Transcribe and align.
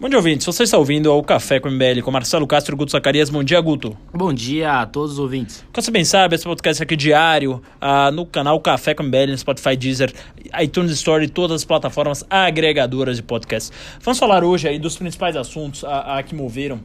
Bom 0.00 0.08
dia, 0.08 0.16
ouvintes. 0.16 0.46
Você 0.46 0.62
está 0.62 0.78
ouvindo 0.78 1.12
o 1.12 1.22
Café 1.24 1.58
com 1.58 1.68
MBL 1.68 2.02
com 2.04 2.12
Marcelo 2.12 2.46
Castro 2.46 2.72
e 2.72 2.78
Guto 2.78 2.92
Zacarias. 2.92 3.30
Bom 3.30 3.42
dia, 3.42 3.60
Guto. 3.60 3.98
Bom 4.14 4.32
dia 4.32 4.74
a 4.74 4.86
todos 4.86 5.14
os 5.14 5.18
ouvintes. 5.18 5.64
Como 5.72 5.82
você 5.82 5.90
bem 5.90 6.04
sabe, 6.04 6.36
esse 6.36 6.44
podcast 6.44 6.80
aqui 6.80 6.94
é 6.94 6.96
diário 6.96 7.60
uh, 7.82 8.12
no 8.12 8.24
canal 8.24 8.60
Café 8.60 8.94
com 8.94 9.02
MBL, 9.02 9.32
no 9.32 9.38
Spotify, 9.38 9.76
Deezer, 9.76 10.12
iTunes 10.62 10.92
Store 10.92 11.24
e 11.24 11.28
todas 11.28 11.56
as 11.56 11.64
plataformas 11.64 12.24
agregadoras 12.30 13.16
de 13.16 13.24
podcast. 13.24 13.72
Vamos 14.00 14.20
falar 14.20 14.44
hoje 14.44 14.68
aí 14.68 14.78
dos 14.78 14.96
principais 14.96 15.34
assuntos 15.34 15.82
uh, 15.82 15.88
uh, 15.88 16.24
que 16.24 16.32
moveram 16.32 16.80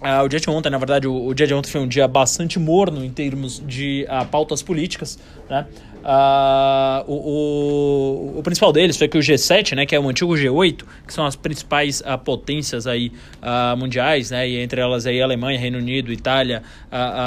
Uh, 0.00 0.24
o 0.24 0.28
dia 0.28 0.40
de 0.40 0.48
ontem, 0.48 0.70
na 0.70 0.78
verdade, 0.78 1.06
o, 1.06 1.26
o, 1.26 1.34
dia 1.34 1.46
de 1.46 1.52
ontem 1.52 1.70
foi 1.70 1.78
um 1.78 1.86
dia 1.86 2.08
bastante 2.08 2.58
morno 2.58 3.04
em 3.04 3.10
termos 3.10 3.62
de 3.66 4.06
uh, 4.08 4.24
pautas 4.24 4.62
políticas, 4.62 5.18
né? 5.48 5.66
Uh, 6.00 7.04
o, 7.06 8.34
o, 8.34 8.38
o, 8.38 8.42
principal 8.42 8.72
deles 8.72 8.96
foi 8.96 9.06
que 9.06 9.18
o 9.18 9.20
G7, 9.20 9.76
né, 9.76 9.84
que 9.84 9.94
é 9.94 10.00
o 10.00 10.08
antigo 10.08 10.32
G8, 10.32 10.82
que 11.06 11.12
são 11.12 11.26
as 11.26 11.36
principais 11.36 12.00
uh, 12.00 12.18
potências 12.18 12.86
aí, 12.86 13.12
uh, 13.42 13.76
mundiais, 13.76 14.30
né, 14.30 14.48
e 14.48 14.62
entre 14.62 14.80
elas 14.80 15.06
aí 15.06 15.20
Alemanha, 15.20 15.58
Reino 15.58 15.78
Unido, 15.78 16.12
Itália, 16.12 16.62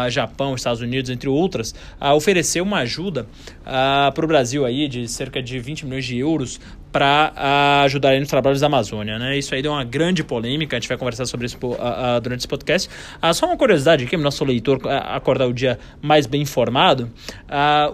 Japão, 0.10 0.56
Estados 0.56 0.82
Unidos, 0.82 1.10
entre 1.10 1.30
outras, 1.30 1.74
ofereceu 2.16 2.64
uma 2.64 2.80
ajuda 2.80 3.28
para 3.64 4.26
o 4.26 4.28
Brasil 4.28 4.66
aí 4.66 4.88
de 4.88 5.08
cerca 5.08 5.42
de 5.42 5.60
20 5.60 5.86
milhões 5.86 6.06
de 6.06 6.18
euros 6.18 6.60
para 6.94 7.82
ajudar 7.84 8.18
nos 8.20 8.30
trabalhos 8.30 8.62
da 8.62 8.68
Amazônia. 8.68 9.18
Né? 9.20 9.38
Isso 9.38 9.54
aí 9.54 9.62
deu 9.62 9.72
uma 9.72 9.84
grande 9.84 10.24
polêmica, 10.24 10.78
a 10.78 10.80
gente 10.80 10.88
vai 10.88 10.98
conversar 10.98 11.26
sobre 11.26 11.48
isso 11.48 11.58
durante 12.22 12.42
esse 12.42 12.48
podcast. 12.48 12.90
só 13.34 13.48
uma 13.48 13.58
curiosidade 13.58 14.06
aqui, 14.06 14.16
nosso 14.16 14.46
leitor 14.46 14.80
acordar 14.88 15.48
o 15.48 15.54
dia 15.54 15.80
mais 16.02 16.28
bem 16.28 16.44
informado, 16.44 17.12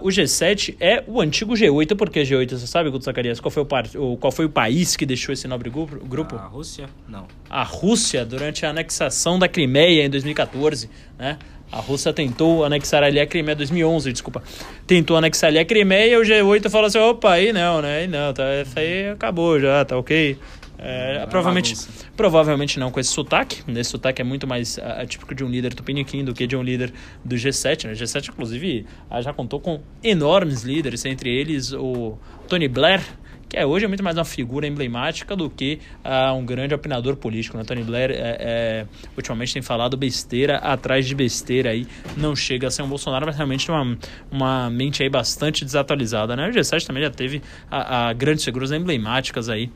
o 0.02 0.08
G7 0.08 0.76
é 0.78 1.02
o 1.06 1.20
antigo 1.20 1.54
G8. 1.54 1.96
Por 1.96 2.10
que 2.10 2.22
G8? 2.22 2.50
Você 2.50 2.66
sabe, 2.66 2.90
Guto 2.90 3.04
Zacarias? 3.04 3.40
Qual 3.40 3.50
foi 3.50 3.62
o, 3.62 3.66
par... 3.66 3.86
qual 4.20 4.30
foi 4.30 4.44
o 4.44 4.50
país 4.50 4.94
que 4.96 5.06
deixou 5.06 5.32
esse 5.32 5.48
nobre 5.48 5.70
grupo? 5.70 6.36
A 6.36 6.46
Rússia? 6.46 6.88
Não. 7.08 7.26
A 7.48 7.62
Rússia, 7.62 8.24
durante 8.26 8.66
a 8.66 8.70
anexação 8.70 9.38
da 9.38 9.48
Crimeia 9.48 10.04
em 10.04 10.10
2014, 10.10 10.90
né? 11.18 11.38
A 11.72 11.78
Rússia 11.78 12.12
tentou 12.12 12.64
anexar 12.64 13.02
ali 13.02 13.20
a 13.20 13.26
Crimeia, 13.26 13.54
2011, 13.54 14.12
desculpa. 14.12 14.42
Tentou 14.86 15.16
anexar 15.16 15.48
ali 15.48 15.58
a 15.58 15.64
Crimeia 15.64 16.14
e 16.14 16.16
o 16.16 16.22
G8 16.22 16.68
falou 16.68 16.86
assim, 16.86 16.98
opa, 16.98 17.32
aí 17.32 17.52
não, 17.52 17.80
né? 17.80 17.98
Aí 17.98 18.08
não, 18.08 18.32
tá, 18.32 18.42
isso 18.62 18.78
aí 18.78 19.08
acabou 19.08 19.60
já, 19.60 19.84
tá 19.84 19.96
ok. 19.96 20.36
É, 20.82 21.18
é 21.22 21.26
provavelmente, 21.26 21.76
provavelmente 22.16 22.80
não 22.80 22.90
com 22.90 22.98
esse 22.98 23.10
sotaque. 23.10 23.62
Esse 23.68 23.90
sotaque 23.90 24.22
é 24.22 24.24
muito 24.24 24.46
mais 24.46 24.78
uh, 24.78 25.06
típico 25.06 25.34
de 25.34 25.44
um 25.44 25.48
líder 25.48 25.74
tupiniquim 25.74 26.24
do 26.24 26.32
que 26.32 26.46
de 26.46 26.56
um 26.56 26.62
líder 26.62 26.92
do 27.24 27.36
G7. 27.36 27.84
Né? 27.84 27.92
O 27.92 27.96
G7, 27.96 28.30
inclusive, 28.30 28.86
uh, 29.10 29.22
já 29.22 29.32
contou 29.32 29.60
com 29.60 29.80
enormes 30.02 30.62
líderes, 30.62 31.04
entre 31.04 31.28
eles 31.30 31.72
o 31.72 32.18
Tony 32.48 32.66
Blair, 32.66 33.02
que 33.50 33.56
é, 33.56 33.66
hoje 33.66 33.84
é 33.84 33.88
muito 33.88 34.02
mais 34.04 34.16
uma 34.16 34.24
figura 34.24 34.64
emblemática 34.64 35.34
do 35.34 35.50
que 35.50 35.80
uh, 36.04 36.32
um 36.34 36.46
grande 36.46 36.72
opinador 36.72 37.16
político. 37.16 37.58
Né? 37.58 37.64
Tony 37.64 37.82
Blair, 37.82 38.12
é, 38.12 38.14
é, 38.16 38.86
ultimamente, 39.16 39.52
tem 39.52 39.60
falado 39.60 39.96
besteira 39.96 40.58
atrás 40.58 41.04
de 41.04 41.16
besteira 41.16 41.70
aí. 41.70 41.84
Não 42.16 42.36
chega 42.36 42.68
a 42.68 42.70
ser 42.70 42.82
um 42.82 42.88
Bolsonaro, 42.88 43.26
mas 43.26 43.34
realmente 43.34 43.66
tem 43.66 43.74
uma, 43.74 43.98
uma 44.30 44.70
mente 44.70 45.02
aí 45.02 45.08
bastante 45.08 45.64
desatualizada. 45.64 46.36
Né? 46.36 46.48
O 46.48 46.52
G7 46.52 46.86
também 46.86 47.02
já 47.02 47.10
teve 47.10 47.42
a, 47.68 48.08
a 48.08 48.12
grandes 48.12 48.44
figuras 48.44 48.70
emblemáticas 48.70 49.48
aí 49.48 49.70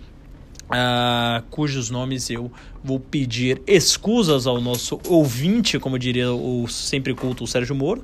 Uh, 0.64 1.42
cujos 1.50 1.90
nomes 1.90 2.30
eu 2.30 2.50
vou 2.82 2.98
pedir 2.98 3.60
escusas 3.66 4.46
ao 4.46 4.62
nosso 4.62 4.98
ouvinte, 5.06 5.78
como 5.78 5.98
diria 5.98 6.32
o 6.32 6.66
sempre 6.66 7.14
culto 7.14 7.46
Sérgio 7.46 7.74
Moro, 7.74 8.00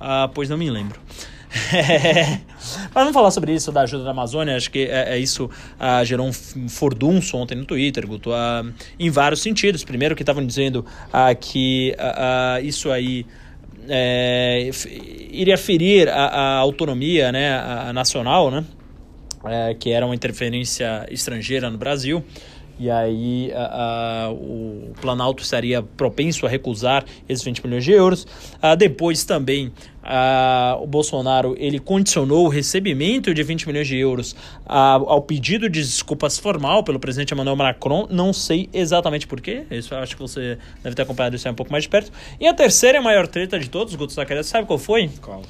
uh, 0.00 0.28
pois 0.34 0.48
não 0.48 0.58
me 0.58 0.68
lembro. 0.68 1.00
Mas 2.94 2.94
vamos 2.94 3.12
falar 3.12 3.30
sobre 3.30 3.54
isso 3.54 3.72
da 3.72 3.82
ajuda 3.82 4.04
da 4.04 4.10
Amazônia. 4.10 4.56
Acho 4.56 4.70
que 4.70 4.86
é, 4.86 5.14
é 5.14 5.18
isso 5.18 5.46
uh, 5.46 6.04
gerou 6.04 6.26
um 6.28 6.68
fordunço 6.68 7.36
ontem 7.36 7.56
no 7.56 7.64
Twitter, 7.64 8.06
Guto, 8.06 8.30
em 8.98 9.10
vários 9.10 9.42
sentidos. 9.42 9.82
Primeiro, 9.82 10.14
que 10.14 10.22
estavam 10.22 10.46
dizendo 10.46 10.84
que 11.40 11.94
isso 12.62 12.90
aí. 12.90 13.26
É, 13.88 14.70
iria 15.32 15.56
ferir 15.56 16.08
a, 16.08 16.26
a 16.26 16.56
autonomia 16.58 17.32
né, 17.32 17.54
a, 17.54 17.88
a 17.88 17.92
nacional, 17.92 18.50
né? 18.50 18.64
é, 19.44 19.74
que 19.74 19.90
era 19.90 20.04
uma 20.04 20.14
interferência 20.14 21.06
estrangeira 21.10 21.70
no 21.70 21.78
Brasil. 21.78 22.24
E 22.80 22.90
aí 22.90 23.52
o 24.32 24.94
Planalto 25.02 25.42
estaria 25.42 25.82
propenso 25.82 26.46
a 26.46 26.48
recusar 26.48 27.04
esses 27.28 27.44
20 27.44 27.66
milhões 27.66 27.84
de 27.84 27.92
euros. 27.92 28.26
depois 28.78 29.22
também 29.22 29.70
o 30.80 30.86
Bolsonaro 30.86 31.54
ele 31.58 31.78
condicionou 31.78 32.46
o 32.46 32.48
recebimento 32.48 33.34
de 33.34 33.42
20 33.42 33.66
milhões 33.66 33.86
de 33.86 33.98
euros 33.98 34.34
ao 34.64 35.20
pedido 35.20 35.68
de 35.68 35.80
desculpas 35.80 36.38
formal 36.38 36.82
pelo 36.82 36.98
presidente 36.98 37.34
Emmanuel 37.34 37.54
Macron. 37.56 38.08
Não 38.10 38.32
sei 38.32 38.70
exatamente 38.72 39.26
porquê. 39.26 39.66
Isso 39.70 39.94
acho 39.94 40.16
que 40.16 40.22
você 40.22 40.56
deve 40.82 40.96
ter 40.96 41.02
acompanhado 41.02 41.36
isso 41.36 41.46
aí 41.46 41.52
um 41.52 41.56
pouco 41.56 41.70
mais 41.70 41.84
de 41.84 41.90
perto. 41.90 42.10
E 42.40 42.46
a 42.46 42.54
terceira 42.54 42.96
e 42.96 43.02
maior 43.02 43.26
treta 43.26 43.58
de 43.58 43.68
todos, 43.68 43.94
Guto 43.94 44.14
Zacarias, 44.14 44.46
sabe 44.46 44.66
qual 44.66 44.78
foi? 44.78 45.10
Qual? 45.20 45.42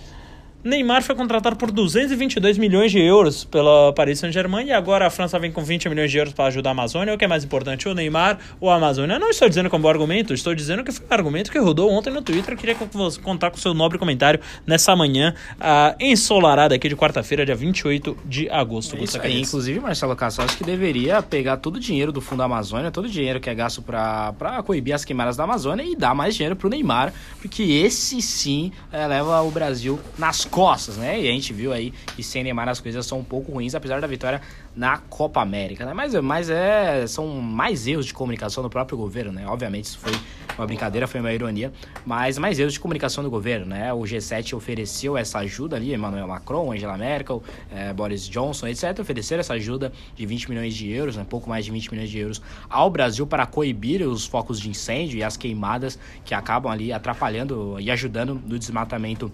Neymar 0.62 1.02
foi 1.02 1.14
contratado 1.14 1.56
por 1.56 1.70
222 1.70 2.58
milhões 2.58 2.92
de 2.92 3.00
euros 3.00 3.44
pela 3.44 3.94
Paris 3.94 4.18
Saint-Germain 4.18 4.66
e 4.66 4.72
agora 4.72 5.06
a 5.06 5.10
França 5.10 5.38
vem 5.38 5.50
com 5.50 5.64
20 5.64 5.88
milhões 5.88 6.10
de 6.10 6.18
euros 6.18 6.34
para 6.34 6.44
ajudar 6.46 6.70
a 6.70 6.72
Amazônia. 6.72 7.14
O 7.14 7.18
que 7.18 7.24
é 7.24 7.28
mais 7.28 7.42
importante, 7.42 7.88
o 7.88 7.94
Neymar 7.94 8.38
ou 8.60 8.68
a 8.68 8.74
Amazônia? 8.74 9.14
Eu 9.14 9.20
não 9.20 9.30
estou 9.30 9.48
dizendo 9.48 9.70
como 9.70 9.88
argumento, 9.88 10.34
estou 10.34 10.54
dizendo 10.54 10.84
que 10.84 10.92
foi 10.92 11.06
um 11.10 11.14
argumento 11.14 11.50
que 11.50 11.58
rodou 11.58 11.90
ontem 11.90 12.12
no 12.12 12.20
Twitter. 12.20 12.52
Eu 12.52 12.58
queria 12.58 12.74
contar 13.22 13.50
com 13.50 13.56
o 13.56 13.60
seu 13.60 13.72
nobre 13.72 13.96
comentário 13.96 14.38
nessa 14.66 14.94
manhã 14.94 15.34
uh, 15.52 15.96
ensolarada 15.98 16.74
aqui 16.74 16.90
de 16.90 16.96
quarta-feira, 16.96 17.46
dia 17.46 17.54
28 17.54 18.18
de 18.26 18.50
agosto. 18.50 18.96
É 18.96 19.02
isso 19.02 19.18
aí. 19.18 19.40
Inclusive, 19.40 19.80
Marcelo 19.80 20.14
Cassol, 20.14 20.44
acho 20.44 20.58
que 20.58 20.64
deveria 20.64 21.22
pegar 21.22 21.56
todo 21.56 21.76
o 21.76 21.80
dinheiro 21.80 22.12
do 22.12 22.20
Fundo 22.20 22.42
Amazônia, 22.42 22.90
todo 22.90 23.06
o 23.06 23.08
dinheiro 23.08 23.40
que 23.40 23.48
é 23.48 23.54
gasto 23.54 23.80
para 23.80 24.62
coibir 24.66 24.94
as 24.94 25.06
queimadas 25.06 25.38
da 25.38 25.44
Amazônia 25.44 25.82
e 25.84 25.96
dar 25.96 26.14
mais 26.14 26.34
dinheiro 26.34 26.54
para 26.54 26.66
o 26.66 26.70
Neymar, 26.70 27.14
porque 27.40 27.62
esse 27.62 28.20
sim 28.20 28.72
é, 28.92 29.06
leva 29.06 29.40
o 29.40 29.50
Brasil 29.50 29.98
nas 30.18 30.49
costas, 30.50 30.96
né? 30.96 31.20
E 31.20 31.28
a 31.28 31.32
gente 31.32 31.52
viu 31.52 31.72
aí 31.72 31.92
que 32.16 32.22
sem 32.22 32.42
Neymar 32.42 32.68
as 32.68 32.80
coisas 32.80 33.06
são 33.06 33.20
um 33.20 33.24
pouco 33.24 33.52
ruins, 33.52 33.74
apesar 33.74 34.00
da 34.00 34.06
vitória 34.06 34.40
na 34.74 34.98
Copa 34.98 35.40
América, 35.40 35.86
né? 35.86 35.94
Mas, 35.94 36.14
mas 36.14 36.50
é, 36.50 37.06
são 37.06 37.26
mais 37.28 37.86
erros 37.86 38.06
de 38.06 38.14
comunicação 38.14 38.62
do 38.62 38.68
próprio 38.68 38.98
governo, 38.98 39.32
né? 39.32 39.46
Obviamente 39.46 39.84
isso 39.86 39.98
foi 39.98 40.12
uma 40.58 40.66
brincadeira, 40.66 41.06
foi 41.06 41.20
uma 41.20 41.32
ironia, 41.32 41.72
mas 42.04 42.36
mais 42.36 42.58
erros 42.58 42.74
de 42.74 42.80
comunicação 42.80 43.24
do 43.24 43.30
governo, 43.30 43.66
né? 43.66 43.92
O 43.92 44.00
G7 44.00 44.54
ofereceu 44.54 45.16
essa 45.16 45.38
ajuda 45.38 45.76
ali, 45.76 45.94
Emmanuel 45.94 46.26
Macron, 46.26 46.72
Angela 46.72 46.98
Merkel, 46.98 47.42
eh, 47.72 47.92
Boris 47.92 48.28
Johnson, 48.28 48.66
etc. 48.66 48.98
Ofereceram 49.00 49.40
essa 49.40 49.54
ajuda 49.54 49.92
de 50.14 50.26
20 50.26 50.50
milhões 50.50 50.74
de 50.74 50.90
euros, 50.90 51.16
né? 51.16 51.24
pouco 51.28 51.48
mais 51.48 51.64
de 51.64 51.70
20 51.70 51.90
milhões 51.92 52.10
de 52.10 52.18
euros 52.18 52.42
ao 52.68 52.90
Brasil 52.90 53.26
para 53.26 53.46
coibir 53.46 54.06
os 54.06 54.26
focos 54.26 54.60
de 54.60 54.68
incêndio 54.68 55.18
e 55.18 55.22
as 55.22 55.36
queimadas 55.36 55.98
que 56.24 56.34
acabam 56.34 56.70
ali 56.70 56.92
atrapalhando 56.92 57.78
e 57.78 57.90
ajudando 57.90 58.34
no 58.34 58.58
desmatamento 58.58 59.32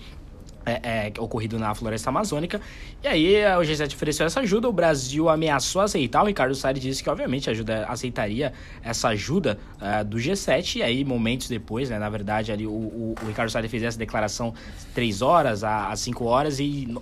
é, 0.66 1.12
é, 1.16 1.20
ocorrido 1.20 1.58
na 1.58 1.74
floresta 1.74 2.10
amazônica. 2.10 2.60
E 3.02 3.06
aí 3.06 3.36
o 3.56 3.60
G7 3.60 3.94
ofereceu 3.94 4.26
essa 4.26 4.40
ajuda, 4.40 4.68
o 4.68 4.72
Brasil 4.72 5.28
ameaçou 5.28 5.80
aceitar, 5.80 6.22
o 6.22 6.26
Ricardo 6.26 6.54
Salles 6.54 6.82
disse 6.82 7.02
que 7.02 7.08
obviamente 7.08 7.48
ajuda, 7.48 7.86
aceitaria 7.86 8.52
essa 8.82 9.08
ajuda 9.08 9.58
uh, 9.80 10.04
do 10.04 10.16
G7, 10.16 10.76
e 10.76 10.82
aí 10.82 11.04
momentos 11.04 11.48
depois, 11.48 11.88
né, 11.88 11.98
na 11.98 12.08
verdade 12.08 12.50
ali 12.50 12.66
o, 12.66 12.70
o, 12.70 13.14
o 13.22 13.26
Ricardo 13.26 13.50
Salles 13.50 13.70
fez 13.70 13.82
essa 13.82 13.98
declaração 13.98 14.52
três 14.92 15.22
horas, 15.22 15.62
às 15.62 16.00
cinco 16.00 16.24
horas, 16.24 16.58
e 16.58 16.92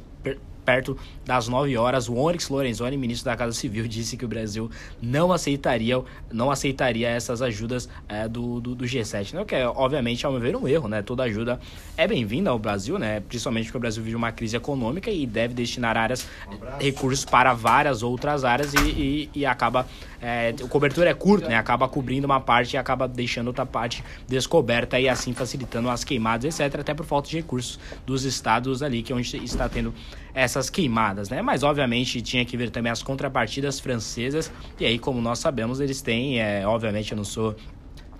perto 0.64 0.96
das 1.24 1.48
9 1.48 1.76
horas, 1.76 2.08
o 2.08 2.14
Onyx 2.14 2.48
Lorenzoni, 2.48 2.96
ministro 2.96 3.26
da 3.26 3.36
Casa 3.36 3.52
Civil, 3.52 3.86
disse 3.86 4.16
que 4.16 4.24
o 4.24 4.28
Brasil 4.28 4.70
não 5.00 5.32
aceitaria, 5.32 6.02
não 6.32 6.50
aceitaria 6.50 7.08
essas 7.08 7.42
ajudas 7.42 7.88
é, 8.08 8.28
do, 8.28 8.60
do, 8.60 8.74
do, 8.74 8.84
G7, 8.84 9.34
né? 9.34 9.40
O 9.42 9.44
que 9.44 9.54
é, 9.54 9.66
obviamente, 9.66 10.24
ao 10.24 10.32
meu 10.32 10.40
ver, 10.40 10.56
um 10.56 10.66
erro, 10.66 10.88
né? 10.88 11.02
Toda 11.02 11.22
ajuda 11.24 11.60
é 11.96 12.06
bem-vinda 12.06 12.50
ao 12.50 12.58
Brasil, 12.58 12.98
né? 12.98 13.20
Principalmente 13.20 13.66
porque 13.66 13.76
o 13.76 13.80
Brasil 13.80 14.02
vive 14.02 14.16
uma 14.16 14.32
crise 14.32 14.56
econômica 14.56 15.10
e 15.10 15.26
deve 15.26 15.54
destinar 15.54 15.96
áreas, 15.96 16.26
um 16.48 16.82
recursos 16.82 17.24
para 17.24 17.52
várias 17.52 18.02
outras 18.02 18.44
áreas 18.44 18.72
e, 18.74 18.80
e, 18.80 19.30
e 19.34 19.46
acaba 19.46 19.86
é, 20.26 20.54
o 20.62 20.68
cobertor 20.68 21.06
é 21.06 21.12
curto, 21.12 21.46
né? 21.46 21.54
Acaba 21.54 21.86
cobrindo 21.86 22.24
uma 22.24 22.40
parte 22.40 22.72
e 22.72 22.76
acaba 22.78 23.06
deixando 23.06 23.48
outra 23.48 23.66
parte 23.66 24.02
descoberta 24.26 24.98
e 24.98 25.06
assim 25.06 25.34
facilitando 25.34 25.90
as 25.90 26.02
queimadas, 26.02 26.58
etc. 26.58 26.80
Até 26.80 26.94
por 26.94 27.04
falta 27.04 27.28
de 27.28 27.36
recursos 27.36 27.78
dos 28.06 28.24
estados 28.24 28.82
ali, 28.82 29.02
que 29.02 29.12
é 29.12 29.16
onde 29.16 29.36
está 29.44 29.68
tendo 29.68 29.92
essas 30.34 30.70
queimadas, 30.70 31.28
né? 31.28 31.42
Mas 31.42 31.62
obviamente 31.62 32.22
tinha 32.22 32.42
que 32.42 32.56
ver 32.56 32.70
também 32.70 32.90
as 32.90 33.02
contrapartidas 33.02 33.78
francesas. 33.78 34.50
E 34.80 34.86
aí, 34.86 34.98
como 34.98 35.20
nós 35.20 35.40
sabemos, 35.40 35.78
eles 35.78 36.00
têm, 36.00 36.40
é, 36.40 36.66
obviamente 36.66 37.12
eu 37.12 37.16
não 37.16 37.24
sou 37.24 37.54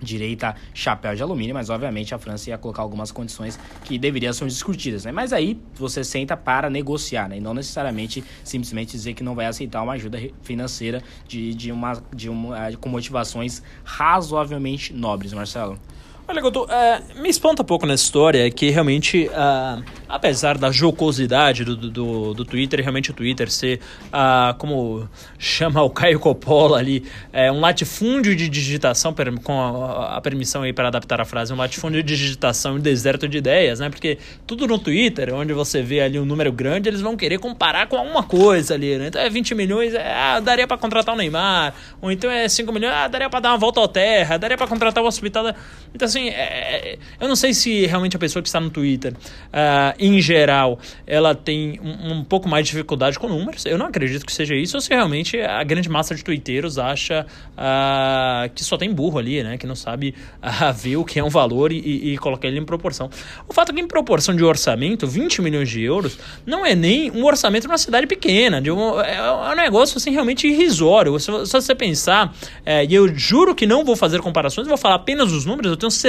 direita 0.01 0.55
chapéu 0.73 1.15
de 1.15 1.23
alumínio, 1.23 1.53
mas 1.53 1.69
obviamente 1.69 2.13
a 2.13 2.17
França 2.17 2.49
ia 2.49 2.57
colocar 2.57 2.81
algumas 2.81 3.11
condições 3.11 3.59
que 3.83 3.97
deveriam 3.97 4.33
ser 4.33 4.47
discutidas, 4.47 5.05
né? 5.05 5.11
Mas 5.11 5.33
aí 5.33 5.59
você 5.73 6.03
senta 6.03 6.35
para 6.35 6.69
negociar, 6.69 7.29
né? 7.29 7.37
E 7.37 7.41
não 7.41 7.53
necessariamente 7.53 8.23
simplesmente 8.43 8.91
dizer 8.91 9.13
que 9.13 9.23
não 9.23 9.35
vai 9.35 9.45
aceitar 9.45 9.81
uma 9.81 9.93
ajuda 9.93 10.19
financeira 10.41 11.01
de, 11.27 11.53
de 11.53 11.71
uma, 11.71 12.03
de 12.13 12.29
uma, 12.29 12.71
com 12.79 12.89
motivações 12.89 13.61
razoavelmente 13.83 14.93
nobres, 14.93 15.33
Marcelo. 15.33 15.79
Olha, 16.27 16.41
Guto, 16.41 16.65
é, 16.71 17.01
me 17.21 17.29
espanta 17.29 17.61
um 17.61 17.65
pouco 17.65 17.85
nessa 17.85 18.03
história 18.03 18.49
que 18.49 18.71
realmente, 18.71 19.27
uh, 19.27 19.83
apesar 20.09 20.57
da 20.57 20.71
jocosidade 20.71 21.63
do, 21.63 21.75
do, 21.75 22.33
do 22.33 22.43
Twitter, 22.43 22.79
realmente 22.79 23.11
o 23.11 23.13
Twitter 23.13 23.51
ser, 23.51 23.79
uh, 24.07 24.57
como 24.57 25.07
chama 25.37 25.83
o 25.83 25.89
Caio 25.91 26.19
Coppola 26.19 26.79
ali, 26.79 27.05
é, 27.31 27.51
um 27.51 27.59
latifúndio 27.59 28.35
de 28.35 28.49
digitação, 28.49 29.13
com 29.43 29.61
a, 29.61 30.17
a, 30.17 30.21
permissão 30.21 30.63
aí 30.63 30.73
para 30.73 30.87
adaptar 30.87 31.21
a 31.21 31.25
frase, 31.25 31.53
um 31.53 31.57
latifúndio 31.57 32.01
de 32.01 32.17
digitação 32.17 32.77
e 32.77 32.81
deserto 32.81 33.27
de 33.27 33.37
ideias, 33.37 33.79
né? 33.79 33.91
Porque 33.91 34.17
tudo 34.47 34.65
no 34.65 34.79
Twitter, 34.79 35.31
onde 35.31 35.53
você 35.53 35.83
vê 35.83 36.01
ali 36.01 36.19
um 36.19 36.25
número 36.25 36.51
grande, 36.51 36.89
eles 36.89 37.01
vão 37.01 37.15
querer 37.15 37.37
comparar 37.37 37.85
com 37.85 37.97
alguma 37.97 38.23
coisa 38.23 38.73
ali, 38.73 38.97
né? 38.97 39.07
Então 39.09 39.21
é 39.21 39.29
20 39.29 39.53
milhões, 39.53 39.93
é, 39.93 40.11
ah, 40.11 40.39
daria 40.39 40.65
para 40.65 40.77
contratar 40.77 41.13
o 41.13 41.17
Neymar, 41.17 41.75
ou 42.01 42.11
então 42.11 42.31
é 42.31 42.49
5 42.49 42.71
milhões, 42.73 42.95
ah, 42.95 43.07
daria 43.07 43.29
para 43.29 43.41
dar 43.41 43.51
uma 43.51 43.59
volta 43.59 43.79
ao 43.79 43.87
terra, 43.87 44.37
daria 44.37 44.57
para 44.57 44.65
contratar 44.65 45.03
o 45.03 45.07
hospital. 45.07 45.53
Então, 45.93 46.07
assim, 46.07 46.14
é, 46.15 46.29
é, 46.29 46.97
eu 47.19 47.27
não 47.27 47.35
sei 47.35 47.53
se 47.53 47.85
realmente 47.85 48.15
a 48.15 48.19
pessoa 48.19 48.41
que 48.41 48.49
está 48.49 48.59
no 48.59 48.69
Twitter, 48.69 49.13
uh, 49.13 49.95
em 49.99 50.21
geral, 50.21 50.79
ela 51.05 51.33
tem 51.33 51.79
um, 51.81 52.13
um, 52.13 52.23
pouco 52.23 52.47
mais 52.47 52.65
de 52.65 52.71
dificuldade 52.71 53.17
com 53.19 53.27
números. 53.27 53.65
Eu 53.65 53.77
não 53.77 53.87
acredito 53.87 54.25
que 54.25 54.33
seja 54.33 54.55
isso, 54.55 54.77
ou 54.77 54.81
se 54.81 54.89
realmente 54.89 55.39
a 55.39 55.63
grande 55.63 55.89
massa 55.89 56.15
de 56.15 56.23
twitteiros 56.23 56.77
acha 56.77 57.25
uh, 57.51 58.49
que 58.53 58.63
só 58.63 58.77
tem 58.77 58.93
burro 58.93 59.19
ali, 59.19 59.43
né? 59.43 59.57
Que 59.57 59.67
não 59.67 59.75
sabe 59.75 60.15
uh, 60.41 60.73
ver 60.75 60.97
o 60.97 61.05
que 61.05 61.19
é 61.19 61.23
um 61.23 61.29
valor 61.29 61.71
e, 61.71 61.77
e, 61.77 62.13
e, 62.13 62.17
colocar 62.17 62.47
ele 62.47 62.59
em 62.59 62.65
proporção. 62.65 63.09
O 63.47 63.53
fato 63.53 63.71
é 63.71 63.75
que, 63.75 63.81
em 63.81 63.87
proporção 63.87 64.35
de 64.35 64.43
orçamento, 64.43 65.07
20 65.07 65.41
milhões 65.41 65.69
de 65.69 65.83
euros 65.83 66.17
não 66.45 66.65
é 66.65 66.75
nem 66.75 67.11
um 67.11 67.23
orçamento 67.25 67.63
de 67.63 67.67
uma 67.67 67.77
cidade 67.77 68.07
pequena. 68.07 68.61
De 68.61 68.71
um, 68.71 68.99
é, 68.99 69.15
é 69.15 69.31
um 69.31 69.55
negócio 69.55 69.97
assim, 69.97 70.11
realmente 70.11 70.47
irrisório. 70.47 71.19
Se, 71.19 71.31
se 71.45 71.51
você 71.51 71.75
pensar, 71.75 72.33
é, 72.65 72.83
e 72.85 72.93
eu 72.93 73.07
juro 73.15 73.53
que 73.53 73.65
não 73.65 73.83
vou 73.83 73.95
fazer 73.95 74.21
comparações, 74.21 74.67
vou 74.67 74.77
falar 74.77 74.95
apenas 74.95 75.31
os 75.31 75.45
números, 75.45 75.71
eu 75.71 75.77
tenho 75.77 75.91
certeza 75.91 76.04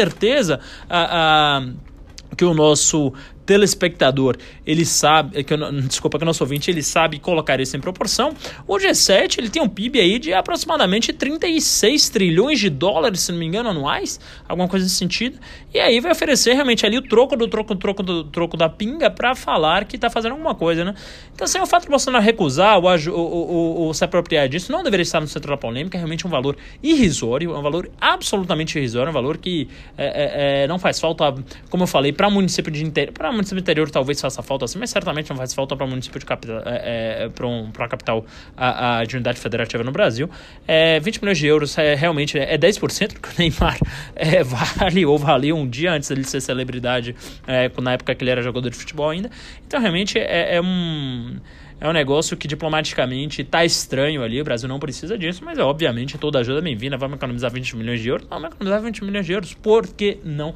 a, 0.88 1.58
a, 1.58 2.34
que 2.36 2.44
o 2.44 2.54
nosso 2.54 3.12
telespectador, 3.46 4.36
ele 4.66 4.84
sabe, 4.84 5.44
que 5.44 5.54
eu, 5.54 5.72
desculpa 5.82 6.18
que 6.18 6.24
o 6.24 6.26
nosso 6.26 6.42
ouvinte, 6.42 6.70
ele 6.70 6.82
sabe 6.82 7.18
colocar 7.20 7.60
isso 7.60 7.76
em 7.76 7.80
proporção. 7.80 8.34
O 8.66 8.76
G7, 8.76 9.38
ele 9.38 9.48
tem 9.48 9.62
um 9.62 9.68
PIB 9.68 10.00
aí 10.00 10.18
de 10.18 10.32
aproximadamente 10.34 11.12
36 11.12 12.10
trilhões 12.10 12.58
de 12.58 12.68
dólares, 12.68 13.20
se 13.20 13.32
não 13.32 13.38
me 13.38 13.46
engano, 13.46 13.68
anuais, 13.68 14.18
alguma 14.48 14.68
coisa 14.68 14.84
nesse 14.84 14.96
sentido. 14.96 15.38
E 15.72 15.78
aí 15.78 16.00
vai 16.00 16.10
oferecer 16.10 16.54
realmente 16.54 16.84
ali 16.84 16.98
o 16.98 17.02
troco 17.02 17.36
do 17.36 17.46
troco, 17.46 17.74
troco 17.76 18.02
do 18.02 18.24
troco 18.24 18.56
da 18.56 18.68
pinga 18.68 19.10
para 19.10 19.34
falar 19.34 19.84
que 19.84 19.96
tá 19.96 20.10
fazendo 20.10 20.32
alguma 20.32 20.54
coisa, 20.54 20.84
né? 20.84 20.94
Então, 21.34 21.44
assim, 21.44 21.60
o 21.60 21.66
fato 21.66 21.84
de 21.84 21.90
Bolsonaro 21.90 22.24
recusar 22.24 22.78
ou, 22.78 22.84
ou, 22.84 23.48
ou, 23.48 23.76
ou 23.82 23.94
se 23.94 24.04
apropriar 24.04 24.48
disso 24.48 24.72
não 24.72 24.82
deveria 24.82 25.02
estar 25.02 25.20
no 25.20 25.28
centro 25.28 25.50
da 25.50 25.56
polêmica, 25.56 25.96
é 25.96 25.98
realmente 25.98 26.26
um 26.26 26.30
valor 26.30 26.56
irrisório, 26.82 27.54
é 27.54 27.58
um 27.58 27.62
valor 27.62 27.90
absolutamente 28.00 28.78
irrisório, 28.78 29.08
é 29.08 29.10
um 29.10 29.14
valor 29.14 29.38
que 29.38 29.68
é, 29.96 30.06
é, 30.06 30.62
é 30.64 30.66
não 30.66 30.78
faz 30.78 30.98
falta, 30.98 31.34
como 31.68 31.84
eu 31.84 31.86
falei, 31.86 32.12
para 32.12 32.28
município 32.30 32.72
de 32.72 32.84
interior, 32.84 33.12
município 33.36 33.60
interior 33.60 33.90
talvez 33.90 34.20
faça 34.20 34.42
falta 34.42 34.64
assim, 34.64 34.78
mas 34.78 34.90
certamente 34.90 35.30
não 35.30 35.36
faz 35.36 35.54
falta 35.54 35.76
para 35.76 35.86
município 35.86 36.18
de 36.18 36.26
capital, 36.26 36.62
é, 36.66 37.24
é, 37.24 37.28
para 37.28 37.46
um, 37.46 37.70
a 37.78 37.88
capital 37.88 38.24
a, 38.56 38.98
a, 38.98 39.04
de 39.04 39.16
unidade 39.16 39.38
federativa 39.38 39.84
no 39.84 39.92
Brasil. 39.92 40.28
É, 40.66 40.98
20 41.00 41.20
milhões 41.20 41.38
de 41.38 41.46
euros 41.46 41.78
é 41.78 41.94
realmente 41.94 42.38
é 42.38 42.56
10% 42.58 43.14
do 43.14 43.20
que 43.20 43.28
o 43.28 43.32
Neymar 43.38 43.78
é, 44.16 44.42
vale 44.42 45.06
ou 45.06 45.18
valeu 45.18 45.56
um 45.56 45.68
dia 45.68 45.92
antes 45.92 46.08
dele 46.08 46.24
ser 46.24 46.40
celebridade, 46.40 47.14
é, 47.46 47.70
na 47.80 47.92
época 47.92 48.14
que 48.14 48.24
ele 48.24 48.30
era 48.30 48.42
jogador 48.42 48.70
de 48.70 48.76
futebol 48.76 49.10
ainda. 49.10 49.30
Então 49.66 49.80
realmente 49.80 50.18
é, 50.18 50.56
é 50.56 50.60
um 50.60 51.36
é 51.78 51.86
um 51.86 51.92
negócio 51.92 52.36
que 52.36 52.48
diplomaticamente 52.48 53.42
está 53.42 53.64
estranho 53.64 54.22
ali, 54.22 54.40
o 54.40 54.44
Brasil 54.44 54.68
não 54.68 54.78
precisa 54.78 55.18
disso, 55.18 55.42
mas 55.44 55.58
obviamente 55.58 56.16
toda 56.16 56.38
ajuda 56.38 56.60
é 56.60 56.62
bem-vinda, 56.62 56.96
vamos 56.96 57.16
economizar 57.16 57.50
20 57.50 57.76
milhões 57.76 58.00
de 58.00 58.08
euros? 58.08 58.26
Não, 58.30 58.40
vamos 58.40 58.54
economizar 58.54 58.82
20 58.82 59.04
milhões 59.04 59.26
de 59.26 59.32
euros, 59.32 59.52
por 59.54 59.86
que 59.86 60.18
não? 60.24 60.54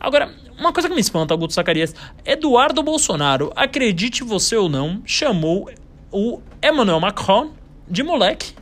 Agora, 0.00 0.34
uma 0.58 0.72
coisa 0.72 0.88
que 0.88 0.94
me 0.94 1.00
espanta, 1.00 1.34
Augusto 1.34 1.54
Zacarias, 1.54 1.94
Eduardo 2.24 2.82
Bolsonaro, 2.82 3.52
acredite 3.54 4.24
você 4.24 4.56
ou 4.56 4.68
não, 4.68 5.02
chamou 5.04 5.70
o 6.10 6.40
Emmanuel 6.62 6.98
Macron 6.98 7.52
de 7.88 8.02
moleque. 8.02 8.54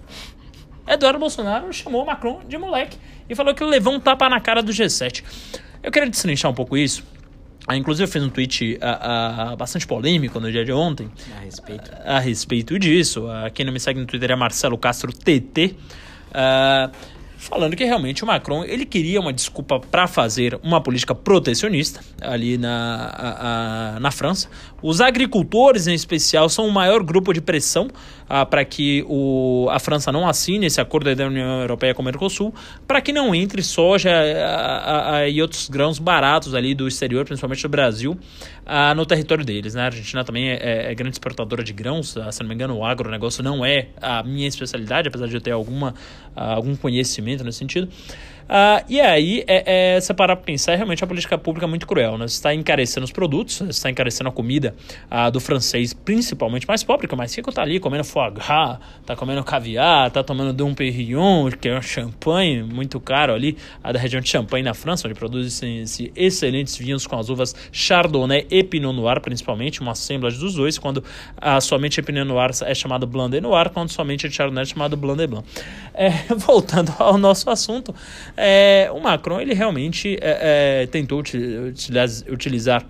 Eduardo 0.87 1.19
Bolsonaro 1.19 1.73
chamou 1.73 2.03
o 2.03 2.07
Macron 2.07 2.41
de 2.49 2.59
moleque 2.59 2.97
e 3.29 3.35
falou 3.35 3.55
que 3.55 3.63
levou 3.63 3.95
um 3.95 4.01
tapa 4.01 4.29
na 4.29 4.41
cara 4.41 4.63
do 4.63 4.73
G7. 4.73 5.23
Eu 5.83 5.93
queria 5.93 6.09
destrinchar 6.11 6.51
um 6.51 6.55
pouco 6.55 6.77
isso. 6.77 7.05
Ah, 7.67 7.77
inclusive 7.77 8.09
eu 8.09 8.11
fiz 8.11 8.23
um 8.23 8.31
tweet 8.31 8.79
uh, 8.81 9.53
uh, 9.53 9.57
bastante 9.57 9.87
polêmico 9.87 10.41
no 10.41 10.51
dia 10.51 10.65
de 10.65 10.73
ontem. 10.73 11.11
A 11.37 11.41
respeito. 11.41 11.91
A, 12.03 12.17
a 12.17 12.19
respeito 12.19 12.79
disso. 12.79 13.27
Uh, 13.27 13.51
quem 13.53 13.67
não 13.67 13.73
me 13.73 13.79
segue 13.79 14.01
no 14.01 14.07
Twitter 14.07 14.31
é 14.31 14.37
Marcelo 14.37 14.79
Castro 14.79 15.13
TT. 15.13 15.77
Uh, 16.31 16.91
falando 17.39 17.77
que 17.77 17.85
realmente 17.85 18.25
o 18.25 18.27
Macron 18.27 18.65
ele 18.65 18.85
queria 18.85 19.21
uma 19.21 19.33
desculpa 19.33 19.79
para 19.79 20.09
fazer 20.09 20.59
uma 20.63 20.81
política 20.81 21.15
protecionista 21.15 22.01
ali 22.21 22.59
na, 22.59 23.07
a, 23.15 23.97
a, 23.97 24.01
na 24.01 24.11
França. 24.11 24.49
Os 24.83 25.01
agricultores, 25.01 25.87
em 25.87 25.95
especial, 25.95 26.49
são 26.49 26.67
o 26.67 26.73
maior 26.73 27.03
grupo 27.03 27.33
de 27.33 27.41
pressão 27.41 27.89
ah, 28.29 28.45
para 28.45 28.65
que 28.65 29.05
o, 29.09 29.69
a 29.71 29.79
França 29.79 30.13
não 30.13 30.29
assine 30.29 30.67
esse 30.67 30.81
acordo 30.81 31.15
da 31.15 31.27
União 31.27 31.61
Europeia 31.61 31.95
com 31.95 32.03
o 32.03 32.05
Mercosul, 32.05 32.55
para 32.87 33.01
que 33.01 33.13
não 33.13 33.35
entre 33.35 33.63
soja 33.63 34.11
ah, 34.13 35.17
ah, 35.17 35.29
e 35.29 35.41
outros 35.41 35.69
grãos 35.69 35.99
baratos 35.99 36.55
ali 36.55 36.75
do 36.75 36.87
exterior, 36.87 37.25
principalmente 37.25 37.63
do 37.63 37.69
Brasil, 37.69 38.19
no 38.95 39.07
território 39.07 39.45
deles. 39.45 39.75
Né? 39.75 39.83
A 39.83 39.87
Argentina 39.87 40.25
também 40.25 40.51
é, 40.51 40.57
é, 40.57 40.93
é 40.93 40.95
grande 40.95 41.15
exportadora 41.15 41.65
de 41.65 41.73
grãos, 41.73 42.17
se 42.31 42.41
não 42.41 42.49
me 42.49 42.55
engano, 42.55 42.77
o 42.77 42.85
agronegócio 42.85 43.43
não 43.43 43.65
é 43.65 43.89
a 44.01 44.23
minha 44.23 44.47
especialidade, 44.47 45.09
apesar 45.09 45.27
de 45.27 45.35
eu 45.35 45.41
ter 45.41 45.53
alguma, 45.53 45.95
algum 46.35 46.77
conhecimento 46.77 47.43
nesse 47.43 47.59
sentido. 47.59 47.89
Uh, 48.49 48.83
e 48.89 48.99
aí, 48.99 49.45
é, 49.47 49.97
é, 49.97 50.01
você 50.01 50.15
parar 50.15 50.35
para 50.35 50.45
pensar, 50.47 50.73
é 50.73 50.77
realmente 50.77 51.05
a 51.05 51.07
política 51.07 51.37
pública 51.37 51.67
muito 51.67 51.87
cruel. 51.87 52.17
Né? 52.17 52.27
Você 52.27 52.37
está 52.37 52.55
encarecendo 52.55 53.05
os 53.05 53.13
produtos, 53.13 53.59
você 53.59 53.65
está 53.69 53.91
encarecendo 53.91 54.31
a 54.31 54.33
comida 54.33 54.75
uh, 55.11 55.31
do 55.31 55.39
francês, 55.39 55.93
principalmente 55.93 56.67
mais 56.67 56.83
pobre, 56.83 57.07
que 57.07 57.15
o 57.15 57.17
mais 57.17 57.35
rico 57.37 57.51
está 57.51 57.61
ali 57.61 57.79
comendo 57.79 58.05
foie 58.05 58.31
gras, 58.31 58.79
está 59.01 59.15
comendo 59.15 59.45
caviar, 59.45 60.09
está 60.09 60.25
tomando 60.25 60.55
Dom 60.55 60.73
Perignon, 60.73 61.51
que 61.51 61.69
é 61.69 61.77
um 61.77 61.83
champanhe 61.83 62.63
muito 62.63 62.99
caro 62.99 63.35
ali, 63.35 63.57
a 63.85 63.93
da 63.93 63.99
região 63.99 64.21
de 64.21 64.29
Champagne 64.29 64.63
na 64.63 64.73
França, 64.73 65.07
onde 65.07 65.19
produzem 65.19 65.85
excelentes 66.17 66.77
vinhos 66.79 67.07
com 67.07 67.19
as 67.19 67.29
uvas 67.29 67.55
Chardonnay 67.71 68.47
e 68.51 68.65
Pinot 68.65 68.95
Noir, 68.95 69.21
principalmente, 69.21 69.83
uma 69.83 69.93
assemblage 69.93 70.39
dos 70.39 70.55
dois, 70.55 70.79
quando 70.79 70.99
uh, 70.99 71.61
somente 71.61 72.01
Pinot 72.01 72.25
Noir 72.25 72.51
é 72.65 72.75
chamado 72.75 73.07
Blanc 73.07 73.31
de 73.31 73.43
Noir, 73.43 73.69
quando 73.71 73.91
somente 73.91 74.31
Chardonnay 74.31 74.63
é 74.63 74.67
chamado 74.67 74.97
Blanc 74.97 75.19
de 75.19 75.27
Blanc. 75.27 75.47
É, 75.93 76.11
voltando 76.35 76.95
ao 76.99 77.19
nosso 77.19 77.51
assunto, 77.51 77.95
é, 78.39 78.89
o 78.93 79.01
Macron 79.01 79.41
ele 79.41 79.53
realmente 79.53 80.17
é, 80.21 80.83
é, 80.83 80.87
tentou 80.87 81.21
utilizar, 81.21 82.87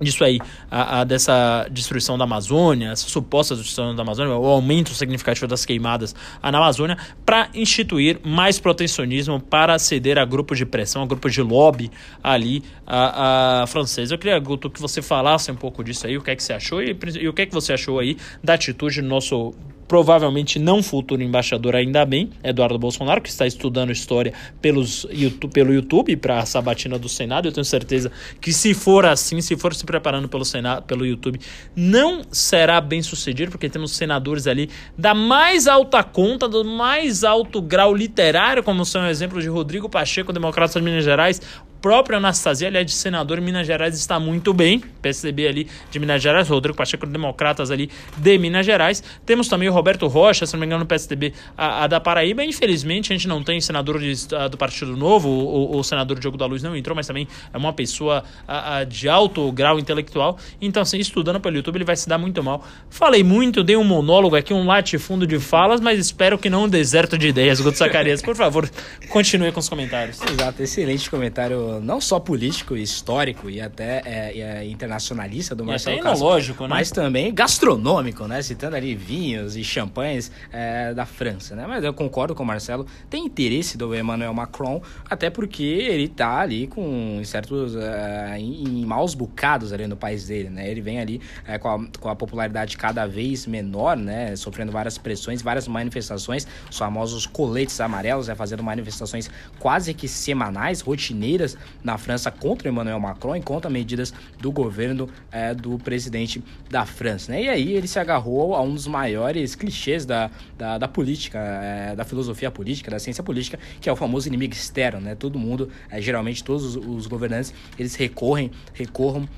disso 0.00 0.22
aí, 0.22 0.38
a, 0.70 1.00
a, 1.00 1.04
dessa 1.04 1.66
destruição 1.70 2.16
da 2.16 2.24
Amazônia, 2.24 2.90
essa 2.90 3.08
suposta 3.08 3.56
destruição 3.56 3.96
da 3.96 4.02
Amazônia, 4.02 4.34
o 4.34 4.46
aumento 4.46 4.90
significativo 4.90 5.48
das 5.48 5.64
queimadas 5.64 6.14
na 6.42 6.58
Amazônia, 6.58 6.96
para 7.24 7.48
instituir 7.52 8.20
mais 8.22 8.60
protecionismo 8.60 9.40
para 9.40 9.78
ceder 9.78 10.18
a 10.18 10.24
grupos 10.24 10.58
de 10.58 10.66
pressão, 10.66 11.02
a 11.02 11.06
grupos 11.06 11.32
de 11.32 11.42
lobby 11.42 11.90
ali 12.22 12.62
a, 12.86 13.62
a. 13.62 13.66
Eu 14.08 14.18
queria, 14.18 14.38
Guto, 14.38 14.70
que 14.70 14.80
você 14.80 15.02
falasse 15.02 15.50
um 15.50 15.56
pouco 15.56 15.82
disso 15.82 16.06
aí, 16.06 16.16
o 16.16 16.22
que 16.22 16.30
é 16.30 16.36
que 16.36 16.42
você 16.42 16.52
achou 16.52 16.82
e, 16.82 16.96
e 17.18 17.28
o 17.28 17.32
que 17.32 17.42
é 17.42 17.46
que 17.46 17.54
você 17.54 17.72
achou 17.72 17.98
aí 17.98 18.16
da 18.44 18.54
atitude 18.54 19.00
do 19.00 19.08
nosso 19.08 19.52
provavelmente 19.88 20.58
não 20.58 20.82
futuro 20.82 21.22
embaixador, 21.22 21.76
ainda 21.76 22.04
bem, 22.04 22.30
Eduardo 22.42 22.78
Bolsonaro, 22.78 23.20
que 23.20 23.28
está 23.28 23.46
estudando 23.46 23.92
história 23.92 24.32
pelos, 24.60 25.06
YouTube, 25.10 25.52
pelo 25.52 25.72
YouTube 25.72 26.16
para 26.16 26.40
a 26.40 26.46
sabatina 26.46 26.98
do 26.98 27.08
Senado. 27.08 27.48
Eu 27.48 27.52
tenho 27.52 27.64
certeza 27.64 28.10
que 28.40 28.52
se 28.52 28.74
for 28.74 29.04
assim, 29.06 29.40
se 29.40 29.56
for 29.56 29.74
se 29.74 29.84
preparando 29.84 30.28
pelo 30.28 30.44
Senado, 30.44 30.82
pelo 30.84 31.06
YouTube, 31.06 31.40
não 31.74 32.22
será 32.30 32.80
bem 32.80 33.02
sucedido, 33.02 33.50
porque 33.50 33.68
temos 33.68 33.92
senadores 33.92 34.46
ali 34.46 34.68
da 34.96 35.14
mais 35.14 35.66
alta 35.66 36.02
conta, 36.02 36.48
do 36.48 36.64
mais 36.64 37.24
alto 37.24 37.60
grau 37.60 37.94
literário, 37.94 38.62
como 38.62 38.84
são 38.84 39.02
o 39.02 39.06
exemplo 39.06 39.40
de 39.40 39.48
Rodrigo 39.48 39.88
Pacheco, 39.88 40.32
democrata 40.32 40.78
de 40.78 40.84
Minas 40.84 41.04
Gerais, 41.04 41.40
próprio 41.86 42.16
Anastasia, 42.16 42.66
aliás, 42.66 42.84
de 42.84 42.90
senador 42.90 43.40
Minas 43.40 43.64
Gerais, 43.64 43.96
está 43.96 44.18
muito 44.18 44.52
bem. 44.52 44.82
PSDB 45.00 45.46
ali 45.46 45.68
de 45.88 46.00
Minas 46.00 46.20
Gerais, 46.20 46.48
Rodrigo 46.48 46.76
Pacheco, 46.76 47.06
Democratas 47.06 47.70
ali 47.70 47.88
de 48.16 48.38
Minas 48.38 48.66
Gerais. 48.66 49.04
Temos 49.24 49.46
também 49.46 49.68
o 49.68 49.72
Roberto 49.72 50.08
Rocha, 50.08 50.44
se 50.46 50.52
não 50.54 50.58
me 50.58 50.66
engano, 50.66 50.80
no 50.80 50.86
PSDB 50.86 51.32
a, 51.56 51.84
a 51.84 51.86
da 51.86 52.00
Paraíba. 52.00 52.44
Infelizmente, 52.44 53.12
a 53.12 53.16
gente 53.16 53.28
não 53.28 53.40
tem 53.40 53.60
senador 53.60 54.00
de, 54.00 54.14
a, 54.34 54.48
do 54.48 54.58
Partido 54.58 54.96
Novo, 54.96 55.28
o, 55.28 55.78
o, 55.78 55.84
senador 55.84 56.18
Diogo 56.18 56.36
da 56.36 56.44
Luz 56.44 56.60
não 56.60 56.74
entrou, 56.74 56.96
mas 56.96 57.06
também 57.06 57.28
é 57.54 57.56
uma 57.56 57.72
pessoa 57.72 58.24
a, 58.48 58.82
de 58.82 59.08
alto 59.08 59.52
grau 59.52 59.78
intelectual. 59.78 60.38
Então, 60.60 60.82
assim, 60.82 60.98
estudando 60.98 61.38
pelo 61.38 61.54
YouTube, 61.54 61.76
ele 61.76 61.84
vai 61.84 61.94
se 61.94 62.08
dar 62.08 62.18
muito 62.18 62.42
mal. 62.42 62.66
Falei 62.90 63.22
muito, 63.22 63.62
dei 63.62 63.76
um 63.76 63.84
monólogo 63.84 64.34
aqui, 64.34 64.52
um 64.52 64.66
latifundo 64.66 65.24
de 65.24 65.38
falas, 65.38 65.80
mas 65.80 66.00
espero 66.00 66.36
que 66.36 66.50
não 66.50 66.64
um 66.64 66.68
deserto 66.68 67.16
de 67.16 67.28
ideias, 67.28 67.60
Guto 67.60 67.78
Zacarias. 67.78 68.20
Por 68.20 68.34
favor, 68.34 68.68
continue 69.08 69.52
com 69.52 69.60
os 69.60 69.68
comentários. 69.68 70.20
Exato, 70.20 70.60
excelente 70.64 71.08
comentário 71.08 71.75
não 71.80 72.00
só 72.00 72.18
político, 72.18 72.76
histórico 72.76 73.48
e 73.48 73.60
até 73.60 74.02
é, 74.04 74.38
é, 74.38 74.64
internacionalista 74.66 75.54
do 75.54 75.64
Marcelo 75.64 76.00
Castro, 76.00 76.18
enológico, 76.18 76.62
né? 76.64 76.68
mas 76.68 76.90
também 76.90 77.32
gastronômico, 77.32 78.26
né? 78.26 78.42
Citando 78.42 78.76
ali 78.76 78.94
vinhos 78.94 79.56
e 79.56 79.64
champanhes 79.64 80.30
é, 80.52 80.92
da 80.94 81.06
França, 81.06 81.54
né? 81.54 81.66
Mas 81.66 81.84
eu 81.84 81.92
concordo 81.92 82.34
com 82.34 82.42
o 82.42 82.46
Marcelo, 82.46 82.86
tem 83.08 83.24
interesse 83.24 83.76
do 83.76 83.94
Emmanuel 83.94 84.32
Macron, 84.32 84.80
até 85.08 85.30
porque 85.30 85.62
ele 85.62 86.08
tá 86.08 86.40
ali 86.40 86.66
com 86.66 87.20
certos 87.24 87.74
é, 87.76 88.36
em, 88.38 88.64
em 88.64 88.86
maus 88.86 89.14
bocados 89.14 89.72
ali 89.72 89.86
no 89.86 89.96
país 89.96 90.26
dele, 90.26 90.50
né? 90.50 90.70
Ele 90.70 90.80
vem 90.80 91.00
ali 91.00 91.20
é, 91.46 91.58
com, 91.58 91.68
a, 91.68 91.86
com 92.00 92.08
a 92.08 92.16
popularidade 92.16 92.76
cada 92.76 93.06
vez 93.06 93.46
menor, 93.46 93.96
né? 93.96 94.34
Sofrendo 94.36 94.72
várias 94.72 94.98
pressões, 94.98 95.42
várias 95.42 95.68
manifestações, 95.68 96.46
os 96.70 96.78
famosos 96.78 97.26
coletes 97.26 97.80
amarelos, 97.80 98.28
né? 98.28 98.34
Fazendo 98.34 98.62
manifestações 98.62 99.30
quase 99.58 99.94
que 99.94 100.08
semanais, 100.08 100.80
rotineiras 100.80 101.55
na 101.82 101.98
França 101.98 102.30
contra 102.30 102.68
Emmanuel 102.68 102.98
Macron 103.00 103.36
e 103.36 103.42
contra 103.42 103.70
medidas 103.70 104.12
do 104.40 104.50
governo 104.50 105.08
é, 105.30 105.54
do 105.54 105.78
presidente 105.78 106.42
da 106.70 106.84
França, 106.84 107.32
né? 107.32 107.42
E 107.44 107.48
aí 107.48 107.72
ele 107.74 107.86
se 107.86 107.98
agarrou 107.98 108.54
a 108.54 108.62
um 108.62 108.74
dos 108.74 108.86
maiores 108.86 109.54
clichês 109.54 110.04
da, 110.04 110.30
da, 110.56 110.78
da 110.78 110.88
política, 110.88 111.38
é, 111.38 111.94
da 111.94 112.04
filosofia 112.04 112.50
política, 112.50 112.90
da 112.90 112.98
ciência 112.98 113.22
política, 113.22 113.58
que 113.80 113.88
é 113.88 113.92
o 113.92 113.96
famoso 113.96 114.28
inimigo 114.28 114.54
externo, 114.54 115.00
né? 115.00 115.14
Todo 115.14 115.38
mundo, 115.38 115.70
é, 115.90 116.00
geralmente 116.00 116.42
todos 116.42 116.76
os, 116.76 116.86
os 116.86 117.06
governantes, 117.06 117.52
eles 117.78 117.94
recorrem, 117.94 118.50
recorram 118.72 119.28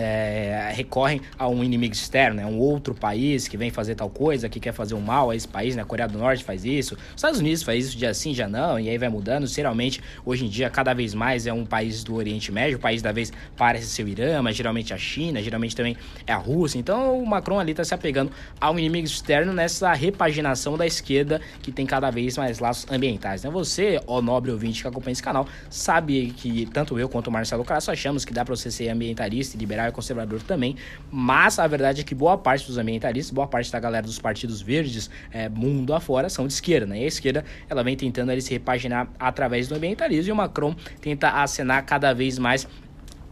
é, 0.00 0.72
recorrem 0.74 1.20
a 1.38 1.46
um 1.48 1.62
inimigo 1.62 1.94
externo, 1.94 2.36
né? 2.36 2.46
um 2.46 2.58
outro 2.58 2.94
país 2.94 3.46
que 3.46 3.56
vem 3.56 3.70
fazer 3.70 3.94
tal 3.94 4.08
coisa, 4.08 4.48
que 4.48 4.58
quer 4.58 4.72
fazer 4.72 4.94
um 4.94 5.00
mal 5.00 5.30
a 5.30 5.36
esse 5.36 5.46
país, 5.46 5.76
né? 5.76 5.82
A 5.82 5.84
Coreia 5.84 6.08
do 6.08 6.18
Norte 6.18 6.42
faz 6.42 6.64
isso, 6.64 6.94
os 6.94 7.16
Estados 7.16 7.40
Unidos 7.40 7.62
faz 7.62 7.86
isso 7.86 7.96
dia 7.96 8.12
sim, 8.14 8.32
dia 8.32 8.48
não, 8.48 8.78
e 8.80 8.88
aí 8.88 8.96
vai 8.96 9.08
mudando. 9.08 9.46
Geralmente, 9.46 10.00
hoje 10.24 10.46
em 10.46 10.48
dia, 10.48 10.70
cada 10.70 10.94
vez 10.94 11.12
mais 11.14 11.46
é 11.46 11.52
um 11.52 11.66
país 11.66 12.02
do 12.02 12.14
Oriente 12.14 12.50
Médio, 12.50 12.78
o 12.78 12.80
país 12.80 13.02
da 13.02 13.12
vez 13.12 13.32
parece 13.56 13.86
ser 13.86 14.04
o 14.04 14.08
Irã, 14.08 14.40
mas 14.42 14.56
geralmente 14.56 14.94
a 14.94 14.98
China, 14.98 15.42
geralmente 15.42 15.76
também 15.76 15.96
é 16.26 16.32
a 16.32 16.36
Rússia. 16.36 16.78
Então, 16.78 17.20
o 17.20 17.26
Macron 17.26 17.58
ali 17.58 17.72
está 17.72 17.84
se 17.84 17.94
apegando 17.94 18.32
a 18.60 18.70
um 18.70 18.78
inimigo 18.78 19.06
externo 19.06 19.52
nessa 19.52 19.92
repaginação 19.92 20.78
da 20.78 20.86
esquerda 20.86 21.40
que 21.62 21.70
tem 21.70 21.84
cada 21.84 22.10
vez 22.10 22.36
mais 22.38 22.58
laços 22.58 22.90
ambientais. 22.90 23.44
Né? 23.44 23.50
Você, 23.50 24.00
ó 24.06 24.22
nobre 24.22 24.50
ouvinte 24.50 24.82
que 24.82 24.88
acompanha 24.88 25.12
esse 25.12 25.22
canal, 25.22 25.46
sabe 25.68 26.32
que 26.36 26.66
tanto 26.66 26.98
eu 26.98 27.08
quanto 27.08 27.28
o 27.28 27.32
Marcelo 27.32 27.64
Crasso 27.64 27.90
achamos 27.90 28.24
que 28.24 28.32
dá 28.32 28.44
para 28.44 28.54
você 28.54 28.70
ser 28.70 28.88
ambientalista 28.88 29.56
e 29.56 29.60
liberal 29.60 29.89
e 29.90 29.92
conservador 29.92 30.42
também, 30.42 30.76
mas 31.10 31.58
a 31.58 31.66
verdade 31.66 32.00
é 32.00 32.04
que 32.04 32.14
boa 32.14 32.38
parte 32.38 32.66
dos 32.66 32.78
ambientalistas, 32.78 33.32
boa 33.32 33.46
parte 33.46 33.70
da 33.70 33.78
galera 33.78 34.06
dos 34.06 34.18
partidos 34.18 34.62
verdes, 34.62 35.10
é, 35.30 35.48
mundo 35.48 35.92
afora, 35.94 36.28
são 36.28 36.46
de 36.46 36.52
esquerda, 36.52 36.86
né? 36.86 37.00
E 37.00 37.04
a 37.04 37.06
esquerda, 37.06 37.44
ela 37.68 37.82
vem 37.82 37.96
tentando 37.96 38.30
ali, 38.30 38.40
se 38.40 38.52
repaginar 38.52 39.08
através 39.18 39.68
do 39.68 39.74
ambientalismo 39.74 40.30
e 40.30 40.32
o 40.32 40.36
Macron 40.36 40.74
tenta 41.00 41.28
acenar 41.30 41.84
cada 41.84 42.12
vez 42.12 42.38
mais 42.38 42.66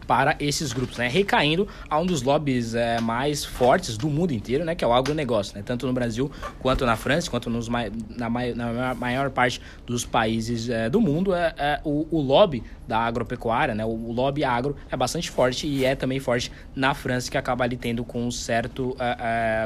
para 0.09 0.35
esses 0.41 0.73
grupos, 0.73 0.97
né? 0.97 1.07
Recaindo 1.07 1.69
a 1.89 1.99
um 1.99 2.07
dos 2.07 2.23
lobbies 2.23 2.75
é, 2.75 2.99
mais 2.99 3.45
fortes 3.45 3.99
do 3.99 4.09
mundo 4.09 4.33
inteiro, 4.33 4.65
né? 4.65 4.75
Que 4.75 4.83
é 4.83 4.89
o 4.89 4.93
agronegócio, 4.93 5.55
né? 5.55 5.63
Tanto 5.63 5.87
no 5.87 5.93
Brasil 5.93 6.33
quanto 6.59 6.87
na 6.87 6.97
França, 6.97 7.31
quanto 7.31 7.51
nos, 7.51 7.69
na, 7.69 8.31
na 8.57 8.95
maior 8.95 9.29
parte 9.29 9.61
dos 9.87 10.07
países 10.07 10.71
é, 10.71 10.89
do 10.89 10.99
mundo, 10.99 11.35
é, 11.35 11.55
é 11.59 11.81
o, 11.85 12.09
o, 12.11 12.23
lobby 12.23 12.65
da 12.89 13.01
agropecuária, 13.01 13.75
né? 13.75 13.85
O, 13.85 13.91
o, 13.91 14.13
lobby 14.13 14.45
agro 14.45 14.75
é 14.91 14.97
bastante 14.97 15.31
forte 15.31 15.67
e 15.67 15.85
é 15.85 15.95
também 15.95 16.19
forte 16.19 16.51
na 16.75 16.95
França, 16.95 17.31
que 17.31 17.37
acaba 17.37 17.65
ali 17.65 17.77
tendo 17.77 18.03
com 18.03 18.31
certo, 18.31 18.97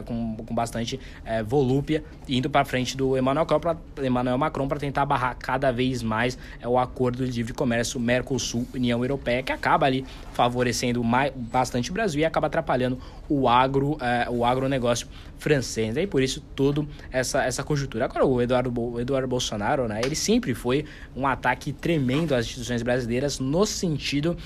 com, 0.07 0.37
com 0.37 0.55
bastante 0.55 0.99
volúpia, 1.47 2.03
indo 2.29 2.51
para 2.51 2.65
frente 2.65 2.97
do 2.97 3.17
Emmanuel 3.17 4.39
Macron 4.39 4.67
para 4.67 4.81
tentar 4.81 5.07
barrar 5.07 5.37
cada 5.39 5.71
vez 5.71 6.03
mais 6.03 6.37
é, 6.61 6.67
o 6.67 6.79
acordo 6.79 7.25
de 7.25 7.33
livre 7.33 7.53
comércio 7.53 8.01
Mercosul-União 8.01 9.05
Europeia, 9.05 9.43
que 9.43 9.53
acaba 9.53 9.87
ali 9.87 10.05
favorecendo 10.33 11.03
mais, 11.03 11.33
bastante 11.35 11.91
o 11.91 11.95
Brasil 11.95 12.21
e 12.21 12.25
acaba 12.25 12.47
atrapalhando 12.47 12.99
o, 13.29 13.49
agro, 13.49 13.97
é, 14.01 14.29
o 14.31 14.45
agronegócio 14.45 15.07
francês. 15.39 15.97
E 15.97 16.07
por 16.07 16.23
isso 16.23 16.41
toda 16.55 16.87
essa, 17.11 17.45
essa 17.45 17.63
conjuntura. 17.63 18.05
Agora, 18.05 18.25
o 18.25 18.41
Eduardo, 18.41 18.73
o 18.81 19.01
Eduardo 19.01 19.29
Bolsonaro, 19.29 19.87
né, 19.89 20.01
ele 20.05 20.15
sempre 20.15 20.55
foi 20.55 20.85
um 21.17 21.27
ataque 21.27 21.73
tremendo 21.73 22.35
às 22.35 22.47
instituições 22.47 22.83
brasileiras 22.83 23.39
no 23.39 23.65
sentido 23.67 24.37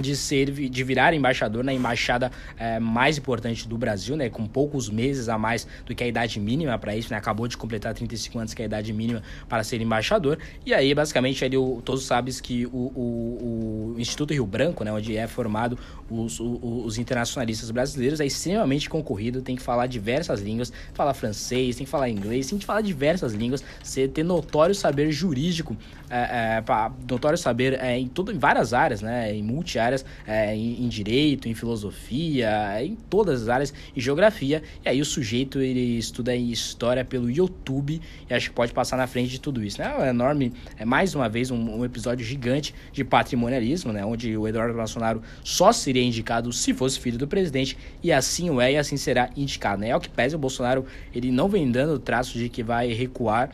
de 0.00 0.16
ser 0.16 0.50
de 0.50 0.84
virar 0.84 1.12
embaixador 1.14 1.62
na 1.62 1.72
embaixada 1.72 2.30
é, 2.58 2.78
mais 2.78 3.18
importante 3.18 3.68
do 3.68 3.76
Brasil, 3.76 4.16
né, 4.16 4.28
com 4.28 4.46
poucos 4.46 4.88
meses 4.88 5.28
a 5.28 5.38
mais 5.38 5.66
do 5.84 5.94
que 5.94 6.02
a 6.02 6.06
idade 6.06 6.40
mínima 6.40 6.78
para 6.78 6.96
isso, 6.96 7.10
né, 7.10 7.16
acabou 7.16 7.46
de 7.46 7.56
completar 7.56 7.94
35 7.94 8.38
anos 8.38 8.54
que 8.54 8.62
é 8.62 8.64
a 8.64 8.66
idade 8.66 8.92
mínima 8.92 9.22
para 9.48 9.62
ser 9.64 9.80
embaixador. 9.80 10.38
E 10.64 10.72
aí, 10.72 10.94
basicamente, 10.94 11.44
o, 11.56 11.82
todos 11.84 12.04
sabem 12.04 12.30
que 12.42 12.66
o, 12.66 12.70
o, 12.70 13.94
o, 13.96 14.00
Instituto 14.00 14.32
Rio 14.32 14.46
Branco, 14.46 14.84
né, 14.84 14.92
onde 14.92 15.16
é 15.16 15.26
formado 15.26 15.78
os, 16.08 16.38
os, 16.38 16.58
os, 16.62 16.98
internacionalistas 16.98 17.70
brasileiros, 17.70 18.20
é 18.20 18.26
extremamente 18.26 18.88
concorrido, 18.88 19.42
tem 19.42 19.56
que 19.56 19.62
falar 19.62 19.86
diversas 19.86 20.40
línguas, 20.40 20.72
falar 20.94 21.14
francês, 21.14 21.76
tem 21.76 21.84
que 21.84 21.90
falar 21.90 22.08
inglês, 22.08 22.48
tem 22.48 22.58
que 22.58 22.64
falar 22.64 22.82
diversas 22.82 23.32
línguas, 23.32 23.64
ser, 23.82 24.08
ter 24.08 24.22
notório 24.22 24.74
saber 24.74 25.10
jurídico, 25.10 25.76
é, 26.08 26.56
é, 26.56 26.60
pra, 26.60 26.92
notório 27.08 27.38
saber 27.38 27.74
é, 27.80 27.98
em, 27.98 28.06
tudo, 28.06 28.32
em 28.32 28.38
várias 28.38 28.72
áreas, 28.72 29.02
né, 29.02 29.34
em 29.34 29.42
multi 29.42 29.78
áreas, 29.78 29.89
é, 30.26 30.54
em, 30.54 30.84
em, 30.84 30.88
direito, 30.88 31.48
em 31.48 31.54
filosofia, 31.54 32.82
em 32.82 32.96
todas 33.08 33.42
as 33.42 33.48
áreas, 33.48 33.74
em 33.96 34.00
geografia. 34.00 34.62
E 34.84 34.88
aí 34.88 35.00
o 35.00 35.04
sujeito 35.04 35.60
ele 35.60 35.98
estuda 35.98 36.34
história 36.34 37.04
pelo 37.04 37.30
YouTube 37.30 38.00
e 38.28 38.34
acho 38.34 38.50
que 38.50 38.54
pode 38.54 38.72
passar 38.72 38.96
na 38.96 39.06
frente 39.06 39.30
de 39.30 39.40
tudo 39.40 39.62
isso. 39.62 39.80
Né? 39.80 39.92
É 39.98 40.10
enorme, 40.10 40.52
é 40.76 40.84
mais 40.84 41.14
uma 41.14 41.28
vez 41.28 41.50
um, 41.50 41.78
um 41.78 41.84
episódio 41.84 42.24
gigante 42.24 42.74
de 42.92 43.04
patrimonialismo, 43.04 43.92
né? 43.92 44.04
onde 44.04 44.36
o 44.36 44.46
Eduardo 44.46 44.74
Bolsonaro 44.74 45.22
só 45.42 45.72
seria 45.72 46.02
indicado 46.02 46.52
se 46.52 46.72
fosse 46.74 46.98
filho 46.98 47.18
do 47.18 47.26
presidente 47.26 47.76
e 48.02 48.12
assim 48.12 48.50
o 48.50 48.60
é 48.60 48.72
e 48.72 48.76
assim 48.76 48.96
será 48.96 49.30
indicado. 49.36 49.80
Né? 49.80 49.90
É 49.90 49.96
o 49.96 50.00
que 50.00 50.08
pese 50.08 50.34
o 50.34 50.38
Bolsonaro, 50.38 50.84
ele 51.14 51.30
não 51.30 51.48
vem 51.48 51.70
dando 51.70 51.98
traços 51.98 52.34
de 52.34 52.48
que 52.48 52.62
vai 52.62 52.92
recuar 52.92 53.50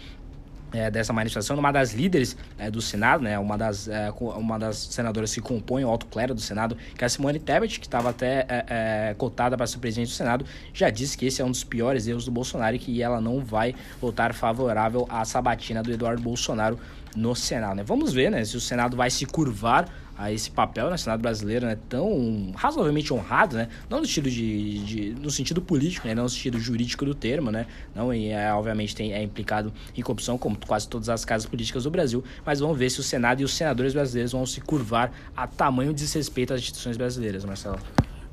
é, 0.77 0.91
dessa 0.91 1.13
manifestação, 1.13 1.57
uma 1.57 1.73
das 1.73 1.93
líderes 1.93 2.37
é, 2.59 2.71
do 2.71 2.81
Senado, 2.81 3.23
né, 3.23 3.39
uma, 3.39 3.57
das, 3.57 3.89
é, 3.89 4.13
uma 4.21 4.59
das 4.59 4.77
senadoras 4.77 5.35
que 5.35 5.41
compõem 5.41 5.85
o 5.85 5.89
alto 5.89 6.07
clero 6.07 6.35
do 6.35 6.41
Senado, 6.41 6.77
que 6.97 7.03
é 7.03 7.07
a 7.07 7.09
Simone 7.09 7.39
Tebet, 7.39 7.81
que 7.81 7.87
estava 7.87 8.11
até 8.11 8.47
é, 8.49 8.65
é, 8.69 9.15
cotada 9.15 9.57
para 9.57 9.67
ser 9.67 9.79
presidente 9.79 10.09
do 10.09 10.15
Senado, 10.15 10.45
já 10.73 10.91
disse 10.91 11.17
que 11.17 11.27
esse 11.27 11.41
é 11.41 11.45
um 11.45 11.51
dos 11.51 11.65
piores 11.65 12.07
erros 12.07 12.25
do 12.25 12.31
Bolsonaro 12.31 12.77
e 12.77 12.79
que 12.79 13.03
ela 13.03 13.21
não 13.21 13.41
vai 13.41 13.75
votar 14.01 14.35
favorável 14.35 15.07
à 15.09 15.25
sabatina 15.25 15.83
do 15.83 15.93
Eduardo 15.93 16.23
Bolsonaro 16.23 16.79
no 17.17 17.35
Senado. 17.35 17.77
Né? 17.77 17.83
Vamos 17.83 18.13
ver 18.13 18.31
né, 18.31 18.45
se 18.45 18.57
o 18.57 18.61
Senado 18.61 18.97
vai 18.97 19.11
se 19.11 19.25
curvar 19.25 19.89
a 20.19 20.33
esse 20.33 20.51
papel 20.51 20.89
na 20.89 20.97
Senado 20.97 21.21
brasileiro, 21.21 21.67
né, 21.67 21.77
tão 21.89 22.53
razoavelmente 22.55 23.13
honrado, 23.13 23.57
né, 23.57 23.69
não 23.89 24.01
no 24.01 24.07
sentido 24.07 24.31
de, 24.31 24.79
de, 24.85 25.11
no 25.21 25.31
sentido 25.31 25.61
político, 25.61 26.09
né, 26.09 26.15
não 26.15 26.23
no 26.23 26.29
sentido 26.29 26.59
jurídico 26.59 27.05
do 27.05 27.15
termo, 27.15 27.51
né, 27.51 27.67
não 27.95 28.15
e 28.15 28.29
é, 28.29 28.51
obviamente 28.53 28.97
tem, 28.97 29.13
é 29.13 29.23
implicado 29.23 29.71
em 29.95 30.01
corrupção 30.01 30.39
como 30.39 30.57
quase 30.67 30.89
todas 30.89 31.11
as 31.11 31.23
casas 31.23 31.47
políticas 31.47 31.85
do 31.85 31.91
Brasil, 31.91 32.25
mas 32.47 32.61
vamos 32.61 32.79
ver 32.79 32.89
se 32.89 32.99
o 32.99 33.03
Senado 33.03 33.43
e 33.43 33.45
os 33.45 33.53
senadores 33.53 33.93
brasileiros 33.93 34.33
vão 34.33 34.47
se 34.47 34.61
curvar 34.61 35.13
a 35.37 35.47
tamanho 35.47 35.93
desrespeito 35.93 36.55
às 36.55 36.61
instituições 36.61 36.97
brasileiras, 36.97 37.45
Marcelo. 37.45 37.79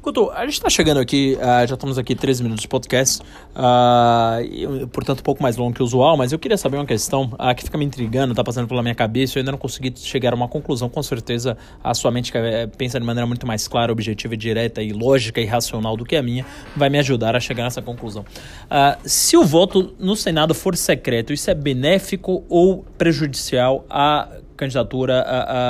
Couto, 0.03 0.29
a 0.31 0.43
gente 0.43 0.55
está 0.55 0.69
chegando 0.69 0.99
aqui, 0.99 1.37
uh, 1.37 1.65
já 1.65 1.75
estamos 1.75 1.97
aqui 1.97 2.13
13 2.13 2.43
minutos 2.43 2.63
de 2.63 2.67
podcast, 2.67 3.21
uh, 3.55 4.43
e, 4.43 4.85
portanto 4.87 5.21
um 5.21 5.23
pouco 5.23 5.41
mais 5.41 5.55
longo 5.55 5.73
que 5.73 5.81
o 5.81 5.85
usual, 5.85 6.17
mas 6.17 6.33
eu 6.33 6.37
queria 6.37 6.57
saber 6.57 6.75
uma 6.75 6.85
questão 6.85 7.31
uh, 7.39 7.55
que 7.55 7.63
fica 7.63 7.77
me 7.77 7.85
intrigando, 7.85 8.33
está 8.33 8.43
passando 8.43 8.67
pela 8.67 8.81
minha 8.81 8.93
cabeça, 8.93 9.37
eu 9.37 9.39
ainda 9.39 9.53
não 9.53 9.57
consegui 9.57 9.93
chegar 9.95 10.33
a 10.33 10.35
uma 10.35 10.49
conclusão, 10.49 10.89
com 10.89 11.01
certeza 11.01 11.57
a 11.81 11.93
sua 11.93 12.11
mente 12.11 12.33
eh, 12.35 12.67
pensa 12.67 12.99
de 12.99 13.05
maneira 13.05 13.25
muito 13.25 13.47
mais 13.47 13.65
clara, 13.65 13.93
objetiva, 13.93 14.35
direta 14.35 14.83
e 14.83 14.91
lógica 14.91 15.39
e 15.39 15.45
racional 15.45 15.95
do 15.95 16.03
que 16.03 16.17
a 16.17 16.21
minha, 16.21 16.45
vai 16.75 16.89
me 16.89 16.99
ajudar 16.99 17.33
a 17.37 17.39
chegar 17.39 17.63
nessa 17.63 17.81
conclusão. 17.81 18.25
se 19.05 19.37
o 19.37 19.45
voto 19.45 19.93
no 19.97 20.17
Senado 20.17 20.53
for 20.53 20.75
secreto, 20.75 21.31
isso 21.31 21.49
é 21.49 21.55
benéfico 21.55 22.43
ou 22.49 22.85
prejudicial 22.97 23.85
à 23.89 24.27
candidatura 24.57 25.25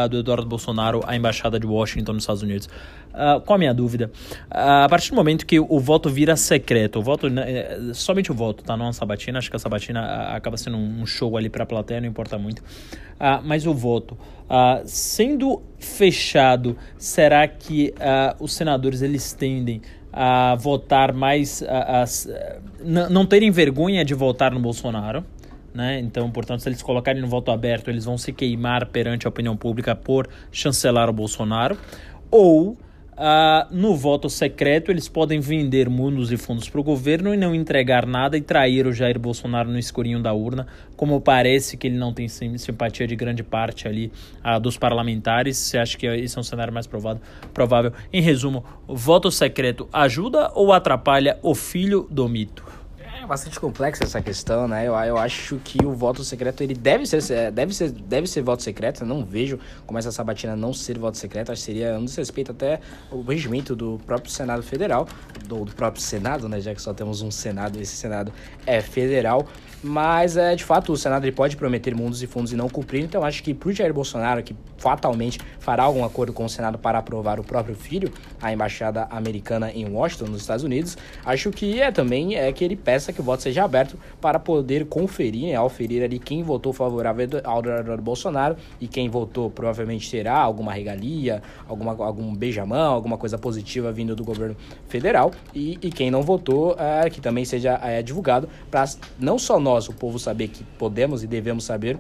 do 0.09 0.19
Eduardo 0.19 0.45
Bolsonaro 0.47 1.01
à 1.05 1.15
embaixada 1.15 1.59
de 1.59 1.67
Washington 1.67 2.13
nos 2.13 2.23
Estados 2.23 2.41
Unidos? 2.41 2.67
Uh, 3.13 3.39
qual 3.41 3.55
a 3.55 3.59
minha 3.59 3.73
dúvida? 3.73 4.11
Uh, 4.51 4.85
a 4.85 4.89
partir 4.89 5.11
do 5.11 5.15
momento 5.15 5.45
que 5.45 5.59
o 5.59 5.79
voto 5.79 6.09
vira 6.09 6.35
secreto, 6.35 6.97
o 6.97 7.03
voto, 7.03 7.29
né, 7.29 7.93
somente 7.93 8.31
o 8.31 8.35
voto, 8.35 8.63
tá? 8.63 8.75
Não 8.75 8.87
a 8.87 8.93
sabatina, 8.93 9.37
acho 9.37 9.51
que 9.51 9.55
a 9.55 9.59
sabatina 9.59 10.01
uh, 10.01 10.35
acaba 10.35 10.57
sendo 10.57 10.77
um 10.77 11.05
show 11.05 11.37
ali 11.37 11.47
para 11.49 11.63
a 11.63 11.67
plateia, 11.67 12.01
não 12.01 12.07
importa 12.07 12.37
muito. 12.39 12.63
mas 13.43 13.67
o 13.67 13.73
voto, 13.73 14.17
sendo 14.85 15.61
fechado, 15.77 16.75
será 16.97 17.47
que 17.47 17.93
os 18.39 18.53
senadores 18.53 19.01
eles 19.01 19.31
tendem 19.33 19.81
a 20.11 20.55
votar 20.55 21.13
mais, 21.13 21.63
a, 21.63 22.03
a, 22.03 23.09
não 23.09 23.25
terem 23.25 23.51
vergonha 23.51 24.03
de 24.03 24.13
votar 24.13 24.51
no 24.51 24.59
Bolsonaro? 24.59 25.23
Né? 25.73 25.99
Então, 25.99 26.29
portanto, 26.29 26.61
se 26.61 26.69
eles 26.69 26.81
colocarem 26.81 27.21
no 27.21 27.27
voto 27.27 27.51
aberto, 27.51 27.89
eles 27.89 28.05
vão 28.05 28.17
se 28.17 28.31
queimar 28.31 28.87
perante 28.87 29.25
a 29.25 29.29
opinião 29.29 29.57
pública 29.57 29.95
por 29.95 30.27
chancelar 30.51 31.09
o 31.09 31.13
Bolsonaro. 31.13 31.77
Ou 32.29 32.77
Uh, 33.13 33.67
no 33.69 33.95
voto 33.95 34.27
secreto, 34.27 34.91
eles 34.91 35.07
podem 35.07 35.39
vender 35.39 35.87
mundos 35.87 36.31
e 36.31 36.37
fundos 36.37 36.67
para 36.67 36.81
o 36.81 36.83
governo 36.83 37.33
e 37.33 37.37
não 37.37 37.53
entregar 37.53 38.07
nada 38.07 38.35
e 38.35 38.41
trair 38.41 38.87
o 38.87 38.93
Jair 38.93 39.19
Bolsonaro 39.19 39.69
no 39.69 39.77
escurinho 39.77 40.21
da 40.21 40.33
urna, 40.33 40.65
como 40.95 41.21
parece 41.21 41.77
que 41.77 41.87
ele 41.87 41.97
não 41.97 42.11
tem 42.11 42.27
simpatia 42.27 43.05
de 43.05 43.15
grande 43.15 43.43
parte 43.43 43.87
ali 43.87 44.11
uh, 44.43 44.59
dos 44.59 44.77
parlamentares. 44.77 45.57
Você 45.57 45.77
acha 45.77 45.97
que 45.97 46.07
esse 46.07 46.37
é 46.37 46.41
um 46.41 46.43
cenário 46.43 46.73
mais 46.73 46.87
provável? 46.87 47.93
Em 48.11 48.21
resumo, 48.21 48.65
voto 48.87 49.29
secreto 49.29 49.87
ajuda 49.93 50.51
ou 50.55 50.73
atrapalha 50.73 51.37
o 51.43 51.53
filho 51.53 52.07
do 52.09 52.27
mito? 52.27 52.72
É 53.23 53.25
bastante 53.25 53.57
complexa 53.57 54.03
essa 54.03 54.21
questão, 54.21 54.67
né? 54.67 54.85
Eu, 54.85 54.93
eu 54.95 55.17
acho 55.17 55.57
que 55.63 55.81
o 55.85 55.93
voto 55.93 56.25
secreto 56.25 56.61
ele 56.61 56.73
deve 56.73 57.05
ser, 57.05 57.51
deve 57.53 57.73
ser, 57.73 57.89
deve 57.89 58.27
ser 58.27 58.41
voto 58.41 58.61
secreto. 58.61 59.03
Eu 59.03 59.07
não 59.07 59.23
vejo 59.23 59.57
como 59.85 59.97
essa 59.97 60.11
sabatina 60.11 60.57
não 60.57 60.73
ser 60.73 60.99
voto 60.99 61.17
secreto. 61.17 61.49
Acho 61.49 61.61
que 61.61 61.65
seria 61.65 61.97
um 61.97 62.03
desrespeito 62.03 62.51
até 62.51 62.81
o 63.09 63.21
regimento 63.21 63.77
do 63.77 63.97
próprio 64.05 64.29
Senado 64.29 64.61
Federal, 64.61 65.07
do, 65.47 65.63
do 65.63 65.73
próprio 65.73 66.03
Senado, 66.03 66.49
né? 66.49 66.59
Já 66.59 66.75
que 66.75 66.81
só 66.81 66.93
temos 66.93 67.21
um 67.21 67.31
Senado, 67.31 67.79
esse 67.79 67.95
Senado 67.95 68.33
é 68.65 68.81
federal. 68.81 69.47
Mas, 69.83 70.37
é, 70.37 70.55
de 70.55 70.63
fato, 70.63 70.93
o 70.93 70.97
Senado 70.97 71.29
pode 71.33 71.57
prometer 71.57 71.93
mundos 71.93 72.23
e 72.23 72.27
fundos 72.27 72.53
e 72.53 72.55
não 72.55 72.69
cumprir. 72.69 73.03
Então, 73.03 73.23
acho 73.23 73.43
que 73.43 73.53
para 73.53 73.69
o 73.69 73.73
Jair 73.73 73.93
Bolsonaro, 73.93 74.41
que 74.41 74.55
fatalmente 74.77 75.39
fará 75.59 75.83
algum 75.83 76.05
acordo 76.05 76.31
com 76.31 76.45
o 76.45 76.49
Senado 76.49 76.77
para 76.77 76.97
aprovar 76.97 77.39
o 77.39 77.43
próprio 77.43 77.75
filho, 77.75 78.11
a 78.41 78.51
embaixada 78.53 79.07
americana 79.09 79.71
em 79.71 79.85
Washington, 79.85 80.25
nos 80.25 80.41
Estados 80.41 80.63
Unidos, 80.63 80.97
acho 81.25 81.51
que 81.51 81.81
é 81.81 81.91
também 81.91 82.35
é 82.35 82.51
que 82.51 82.63
ele 82.63 82.75
peça 82.75 83.11
que 83.11 83.19
o 83.19 83.23
voto 83.23 83.43
seja 83.43 83.63
aberto 83.63 83.97
para 84.21 84.39
poder 84.39 84.85
conferir, 84.85 85.47
né, 85.47 85.55
auferir 85.55 86.03
ali 86.03 86.19
quem 86.19 86.43
votou 86.43 86.71
favorável 86.71 87.27
ao 87.43 87.61
Bolsonaro 87.97 88.55
e 88.79 88.87
quem 88.87 89.09
votou 89.09 89.49
provavelmente 89.49 90.09
terá 90.09 90.37
alguma 90.37 90.73
regalia, 90.73 91.41
alguma, 91.67 91.91
algum 91.91 92.33
beijamão, 92.35 92.93
alguma 92.93 93.17
coisa 93.17 93.37
positiva 93.37 93.91
vindo 93.91 94.15
do 94.15 94.23
governo 94.23 94.55
federal 94.87 95.31
e, 95.53 95.77
e 95.81 95.89
quem 95.89 96.11
não 96.11 96.21
votou, 96.21 96.75
é, 96.77 97.09
que 97.09 97.21
também 97.21 97.45
seja 97.45 97.79
é, 97.83 98.01
divulgado 98.01 98.49
para 98.69 98.85
não 99.19 99.39
só 99.39 99.59
nós 99.59 99.72
nós, 99.73 99.89
o 99.89 99.93
povo, 99.93 100.19
saber 100.19 100.49
que 100.49 100.63
podemos 100.77 101.23
e 101.23 101.27
devemos 101.27 101.63
saber, 101.63 101.97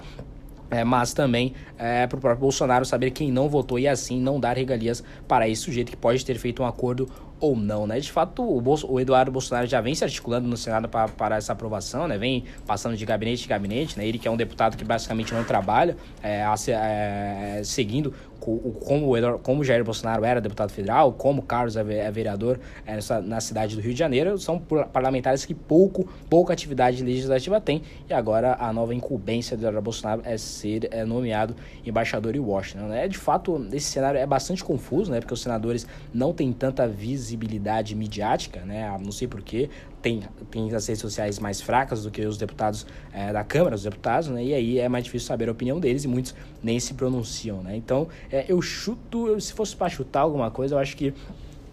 é, 0.69 0.83
mas 0.83 1.13
também 1.13 1.53
é, 1.77 2.07
para 2.07 2.17
o 2.17 2.21
próprio 2.21 2.41
Bolsonaro 2.41 2.85
saber 2.85 3.11
quem 3.11 3.31
não 3.31 3.49
votou 3.49 3.77
e 3.77 3.87
assim 3.87 4.19
não 4.19 4.39
dar 4.39 4.57
regalias 4.57 5.03
para 5.27 5.47
esse 5.47 5.61
sujeito 5.61 5.91
que 5.91 5.97
pode 5.97 6.25
ter 6.25 6.35
feito 6.37 6.63
um 6.63 6.65
acordo 6.65 7.09
ou 7.39 7.57
não, 7.57 7.85
né? 7.85 7.99
De 7.99 8.11
fato, 8.11 8.41
o, 8.41 8.61
Bolso, 8.61 8.89
o 8.89 8.99
Eduardo 8.99 9.29
Bolsonaro 9.29 9.67
já 9.67 9.81
vem 9.81 9.93
se 9.93 10.03
articulando 10.03 10.47
no 10.47 10.55
Senado 10.55 10.87
para, 10.87 11.35
essa 11.35 11.51
aprovação, 11.51 12.07
né? 12.07 12.17
Vem 12.17 12.45
passando 12.65 12.95
de 12.95 13.05
gabinete 13.05 13.45
em 13.45 13.49
gabinete, 13.49 13.97
né? 13.97 14.07
Ele 14.07 14.17
que 14.17 14.27
é 14.27 14.31
um 14.31 14.37
deputado 14.37 14.77
que 14.77 14.85
basicamente 14.85 15.33
não 15.33 15.43
trabalha, 15.43 15.97
é, 16.23 16.45
é, 16.69 17.61
seguindo 17.63 18.13
como, 18.43 19.39
como 19.39 19.63
Jair 19.63 19.83
Bolsonaro 19.83 20.25
era 20.25 20.41
deputado 20.41 20.71
federal, 20.71 21.13
como 21.13 21.41
Carlos 21.41 21.77
é, 21.77 21.81
é 21.81 22.11
vereador 22.11 22.59
é, 22.85 22.97
na 23.21 23.39
cidade 23.39 23.75
do 23.75 23.81
Rio 23.81 23.93
de 23.93 23.99
Janeiro, 23.99 24.37
são 24.37 24.59
parlamentares 24.59 25.45
que 25.45 25.53
pouco, 25.53 26.07
pouca 26.29 26.53
atividade 26.53 27.03
legislativa 27.03 27.61
tem, 27.61 27.81
e 28.09 28.13
agora 28.13 28.55
a 28.59 28.73
nova 28.73 28.93
incumbência 28.93 29.55
do 29.55 29.63
Jair 29.63 29.81
Bolsonaro 29.81 30.21
é 30.25 30.37
ser 30.37 30.89
é, 30.91 31.05
nomeado 31.05 31.55
embaixador 31.85 32.35
em 32.35 32.39
Washington. 32.39 32.87
Né? 32.87 33.07
De 33.07 33.17
fato, 33.17 33.65
esse 33.71 33.87
cenário 33.87 34.19
é 34.19 34.25
bastante 34.25 34.63
confuso, 34.63 35.11
né? 35.11 35.19
Porque 35.19 35.33
os 35.33 35.41
senadores 35.41 35.87
não 36.13 36.33
têm 36.33 36.51
tanta 36.51 36.87
visibilidade 36.87 37.95
midiática, 37.95 38.61
né? 38.61 38.97
Não 39.03 39.11
sei 39.11 39.27
porquê, 39.27 39.69
tem, 40.03 40.21
tem 40.51 40.75
as 40.75 40.85
redes 40.85 41.01
sociais 41.01 41.39
mais 41.39 41.61
fracas 41.61 42.03
do 42.03 42.11
que 42.11 42.21
os 42.25 42.37
deputados 42.37 42.85
é, 43.13 43.31
da 43.31 43.43
Câmara, 43.43 43.73
os 43.73 43.83
deputados, 43.83 44.27
né? 44.27 44.43
E 44.43 44.53
aí 44.53 44.77
é 44.77 44.89
mais 44.89 45.05
difícil 45.05 45.25
saber 45.25 45.47
a 45.47 45.51
opinião 45.53 45.79
deles 45.79 46.03
e 46.03 46.07
muitos 46.09 46.35
nem 46.61 46.77
se 46.77 46.93
pronunciam, 46.93 47.63
né? 47.63 47.75
Então, 47.77 48.09
é, 48.29 48.45
eu 48.49 48.61
chuto, 48.61 49.39
se 49.39 49.53
fosse 49.53 49.73
para 49.75 49.89
chutar 49.89 50.19
alguma 50.19 50.51
coisa, 50.51 50.75
eu 50.75 50.79
acho 50.79 50.97
que 50.97 51.13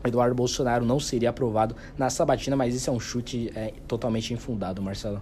Eduardo 0.04 0.34
Bolsonaro 0.34 0.84
não 0.84 1.00
seria 1.00 1.28
aprovado 1.30 1.74
na 1.98 2.08
sabatina, 2.08 2.54
mas 2.54 2.72
isso 2.72 2.88
é 2.88 2.92
um 2.92 3.00
chute 3.00 3.50
é, 3.54 3.74
totalmente 3.88 4.32
infundado, 4.32 4.80
Marcelo. 4.80 5.20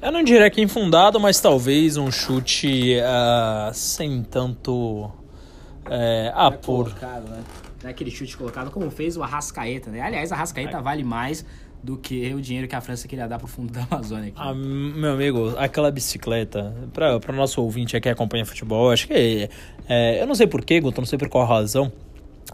Eu 0.00 0.12
não 0.12 0.22
diria 0.22 0.48
que 0.50 0.62
infundado, 0.62 1.18
mas 1.18 1.40
talvez 1.40 1.96
um 1.96 2.10
chute 2.10 2.96
uh, 2.96 3.74
sem 3.74 4.22
tanto 4.22 5.10
é, 5.90 6.32
apor. 6.34 6.94
Né? 6.94 7.44
Não 7.82 7.88
é 7.88 7.90
aquele 7.90 8.10
chute 8.10 8.36
colocado 8.36 8.70
como 8.70 8.90
fez 8.90 9.16
o 9.16 9.22
Arrascaeta, 9.22 9.90
né? 9.90 10.00
Aliás, 10.00 10.30
a 10.30 10.36
Arrascaeta 10.36 10.80
vale 10.80 11.02
mais 11.02 11.44
do 11.82 11.96
que 11.96 12.32
o 12.32 12.40
dinheiro 12.40 12.68
que 12.68 12.76
a 12.76 12.80
França 12.80 13.08
queria 13.08 13.26
dar 13.26 13.38
pro 13.38 13.48
fundo 13.48 13.72
da 13.72 13.82
Amazônia. 13.90 14.28
Aqui. 14.28 14.36
Ah, 14.36 14.54
meu 14.54 15.12
amigo, 15.12 15.54
aquela 15.58 15.90
bicicleta, 15.90 16.74
para 16.92 17.32
o 17.32 17.36
nosso 17.36 17.60
ouvinte 17.60 17.96
aqui 17.96 18.04
que 18.04 18.08
acompanha 18.08 18.44
futebol, 18.44 18.90
acho 18.90 19.08
que 19.08 19.48
é, 19.88 20.22
eu 20.22 20.26
não 20.26 20.34
sei 20.34 20.46
porquê, 20.46 20.80
Guto, 20.80 21.00
não 21.00 21.06
sei 21.06 21.18
por 21.18 21.28
qual 21.28 21.46
razão. 21.46 21.92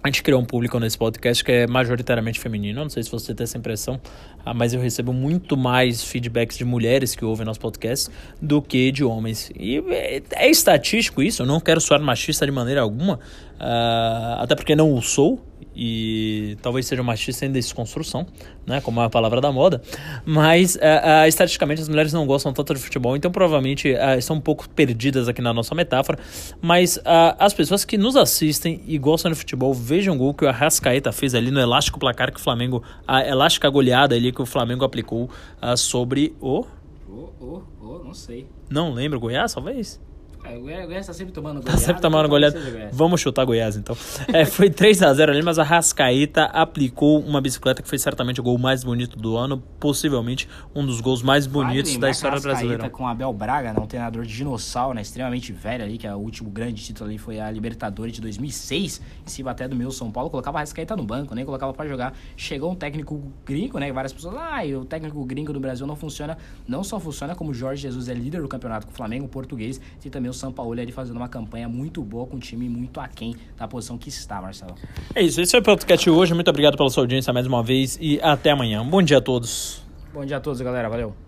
A 0.03 0.09
gente 0.09 0.23
criou 0.23 0.41
um 0.41 0.45
público 0.45 0.79
nesse 0.79 0.97
podcast 0.97 1.43
que 1.43 1.51
é 1.51 1.67
majoritariamente 1.67 2.39
feminino. 2.39 2.83
Não 2.83 2.89
sei 2.89 3.03
se 3.03 3.11
você 3.11 3.35
tem 3.35 3.43
essa 3.43 3.59
impressão, 3.59 4.01
ah, 4.45 4.55
mas 4.55 4.73
eu 4.73 4.81
recebo 4.81 5.13
muito 5.13 5.57
mais 5.57 6.05
feedbacks 6.05 6.57
de 6.57 6.65
mulheres 6.65 7.17
que 7.17 7.25
ouvem 7.25 7.45
nosso 7.45 7.59
podcast 7.59 8.09
do 8.41 8.63
que 8.63 8.93
de 8.93 9.03
homens. 9.03 9.51
E 9.59 9.79
é, 9.89 10.23
é 10.37 10.49
estatístico 10.49 11.21
isso, 11.21 11.43
eu 11.43 11.47
não 11.47 11.61
quero 11.61 11.81
soar 11.81 12.01
machista 12.01 12.47
de 12.47 12.53
maneira 12.53 12.81
alguma, 12.81 13.15
uh, 13.15 14.41
até 14.41 14.55
porque 14.55 14.77
não 14.77 14.95
o 14.95 15.03
sou 15.03 15.43
e 15.81 16.59
talvez 16.61 16.87
seja 16.87 17.05
machista 17.05 17.47
em 17.47 17.53
desconstrução, 17.53 18.27
né, 18.67 18.81
como 18.81 19.01
é 19.01 19.05
a 19.05 19.09
palavra 19.09 19.41
da 19.41 19.53
moda, 19.53 19.81
mas 20.27 20.75
uh, 20.75 20.79
uh, 20.79 21.29
estatisticamente 21.29 21.81
as 21.81 21.89
mulheres 21.89 22.13
não 22.13 22.27
gostam 22.27 22.53
tanto 22.53 22.75
de 22.75 22.81
futebol, 22.81 23.17
então 23.17 23.31
provavelmente 23.31 23.93
uh, 23.93 24.19
estão 24.19 24.35
um 24.35 24.41
pouco 24.41 24.69
perdidas 24.69 25.29
aqui 25.29 25.41
na 25.41 25.55
nossa 25.55 25.77
metáfora, 25.77 26.19
mas 26.61 26.99
as 27.39 27.55
pessoas 27.55 27.85
que 27.85 27.97
nos 27.97 28.17
assistem 28.17 28.83
e 28.87 28.99
gostam 28.99 29.31
de 29.31 29.39
futebol, 29.39 29.73
vejam 29.73 30.17
o 30.17 30.19
gol 30.19 30.35
que 30.35 30.45
o 30.45 30.49
Arrascaeta 30.49 31.13
fez 31.13 31.35
ali 31.35 31.51
no 31.51 31.61
elástico 31.61 31.99
placar 31.99 32.33
que 32.33 32.41
o 32.41 32.43
Flamengo, 32.43 32.83
a 33.07 33.25
elástica 33.25 33.69
goleada 33.71 34.17
ali 34.17 34.33
que 34.33 34.43
o 34.43 34.47
Flamengo 34.47 34.85
aplicou 34.85 35.31
sobre 35.77 36.35
o... 36.41 36.67
Oh, 37.09 37.29
oh, 37.41 37.63
oh, 37.81 37.99
não 38.05 38.15
sei. 38.15 38.47
Não 38.69 38.93
lembro, 38.93 39.21
Goiás, 39.21 39.55
talvez? 39.55 40.01
É, 40.49 40.57
o 40.57 40.63
Goiás 40.63 41.07
tá 41.07 41.13
sempre 41.13 41.35
tomando 41.35 41.61
goleada. 41.61 41.79
Tá 41.79 41.87
sempre 41.87 42.01
tomando 42.01 42.21
então 42.21 42.31
goleada. 42.31 42.91
Vamos 42.91 43.21
chutar 43.21 43.45
Goiás, 43.45 43.77
então. 43.77 43.95
é, 44.33 44.47
foi 44.47 44.71
3 44.71 45.03
a 45.03 45.13
0 45.13 45.33
ali, 45.33 45.43
mas 45.43 45.59
a 45.59 45.63
Rascaeta 45.63 46.45
aplicou 46.45 47.21
uma 47.21 47.39
bicicleta 47.39 47.83
que 47.83 47.89
foi 47.89 47.99
certamente 47.99 48.41
o 48.41 48.43
gol 48.43 48.57
mais 48.57 48.83
bonito 48.83 49.19
do 49.19 49.37
ano, 49.37 49.63
possivelmente 49.79 50.49
um 50.75 50.87
dos 50.87 51.03
gols 51.03 51.23
mais 51.23 51.47
bonitos 51.47 51.99
da 51.99 52.09
história 52.09 52.41
brasileira. 52.41 52.89
com 52.89 53.07
Abel 53.07 53.31
Braga, 53.35 53.75
né, 53.75 53.79
um 53.79 53.87
treinador 53.87 54.25
de 54.25 54.35
dinossauro, 54.35 54.95
né, 54.95 55.03
extremamente 55.03 55.53
velho 55.53 55.85
ali, 55.85 55.99
que 55.99 56.07
é 56.07 56.15
o 56.15 56.19
último 56.19 56.49
grande 56.49 56.83
título 56.83 57.11
ali 57.11 57.19
foi 57.19 57.39
a 57.39 57.51
Libertadores 57.51 58.15
de 58.15 58.23
2006, 58.23 59.03
em 59.27 59.29
cima 59.29 59.51
até 59.51 59.69
do 59.69 59.77
meu 59.77 59.91
São 59.91 60.11
Paulo, 60.11 60.31
colocava 60.31 60.59
a 60.59 60.61
Rascaeta 60.61 60.97
no 60.97 61.05
banco, 61.05 61.35
nem 61.35 61.45
colocava 61.45 61.75
para 61.75 61.87
jogar. 61.87 62.15
Chegou 62.39 62.73
um 62.73 62.75
técnico 62.75 63.23
gringo, 63.45 63.79
né, 63.79 63.93
várias 63.93 64.15
pessoas, 64.15 64.35
ah, 64.37 64.63
o 64.81 64.87
técnico 64.87 65.23
gringo 65.27 65.53
do 65.53 65.61
Brasil 65.61 65.87
não 65.87 65.97
funciona, 65.97 66.39
não 66.67 66.83
só 66.83 66.99
funciona 66.99 67.35
como 67.35 67.51
o 67.51 67.55
Jorge 67.55 67.83
Jesus 67.83 68.09
é 68.09 68.15
líder 68.15 68.41
do 68.41 68.49
campeonato 68.49 68.87
com 68.87 68.93
o 68.93 68.97
Flamengo, 68.97 69.29
português, 69.29 69.79
e 70.03 70.09
também 70.09 70.31
o 70.31 70.38
São 70.39 70.53
Paulo 70.53 70.73
ali 70.73 70.93
fazendo 70.93 71.17
uma 71.17 71.29
campanha 71.29 71.69
muito 71.69 72.03
boa 72.03 72.27
com 72.27 72.37
um 72.37 72.41
time 72.41 72.69
muito 72.69 73.01
aquém 73.01 73.35
da 73.57 73.67
posição 73.69 73.99
que 73.99 74.09
está, 74.09 74.41
Marcelo. 74.41 74.75
É 75.15 75.23
isso, 75.23 75.41
esse 75.41 75.51
foi 75.51 75.61
o 75.61 75.63
podcast 75.63 76.09
hoje. 76.09 76.35
Muito 76.35 76.49
obrigado 76.49 76.77
pela 76.77 76.89
sua 76.91 77.03
audiência 77.03 77.33
mais 77.33 77.47
uma 77.47 77.63
vez 77.63 77.99
e 78.01 78.21
até 78.23 78.51
amanhã. 78.51 78.85
Bom 78.85 79.03
dia 79.03 79.19
a 79.19 79.21
todos. 79.21 79.83
Bom 80.13 80.25
dia 80.25 80.37
a 80.37 80.41
todos, 80.41 80.61
galera. 80.61 80.89
Valeu. 80.89 81.28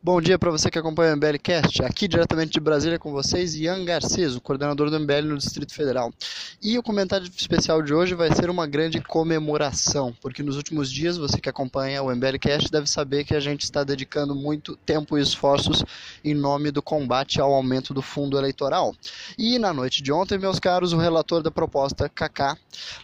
Bom 0.00 0.20
dia 0.20 0.38
para 0.38 0.52
você 0.52 0.70
que 0.70 0.78
acompanha 0.78 1.10
o 1.10 1.16
MBLcast, 1.16 1.82
aqui 1.82 2.06
diretamente 2.06 2.52
de 2.52 2.60
Brasília 2.60 3.00
com 3.00 3.10
vocês, 3.10 3.56
Ian 3.56 3.84
Garcês, 3.84 4.36
o 4.36 4.40
coordenador 4.40 4.90
do 4.90 5.00
MBL 5.00 5.22
no 5.26 5.36
Distrito 5.36 5.74
Federal. 5.74 6.14
E 6.62 6.78
o 6.78 6.82
comentário 6.84 7.26
especial 7.26 7.82
de 7.82 7.92
hoje 7.92 8.14
vai 8.14 8.32
ser 8.32 8.48
uma 8.48 8.64
grande 8.64 9.00
comemoração, 9.00 10.14
porque 10.20 10.40
nos 10.40 10.56
últimos 10.56 10.88
dias, 10.88 11.16
você 11.16 11.40
que 11.40 11.48
acompanha 11.48 12.00
o 12.00 12.12
MBLcast 12.12 12.70
deve 12.70 12.88
saber 12.88 13.24
que 13.24 13.34
a 13.34 13.40
gente 13.40 13.64
está 13.64 13.82
dedicando 13.82 14.36
muito 14.36 14.76
tempo 14.76 15.18
e 15.18 15.20
esforços 15.20 15.84
em 16.24 16.32
nome 16.32 16.70
do 16.70 16.80
combate 16.80 17.40
ao 17.40 17.52
aumento 17.52 17.92
do 17.92 18.00
fundo 18.00 18.38
eleitoral. 18.38 18.94
E 19.36 19.58
na 19.58 19.74
noite 19.74 20.00
de 20.00 20.12
ontem, 20.12 20.38
meus 20.38 20.60
caros, 20.60 20.92
o 20.92 20.96
relator 20.96 21.42
da 21.42 21.50
proposta, 21.50 22.08
Kaká 22.08 22.56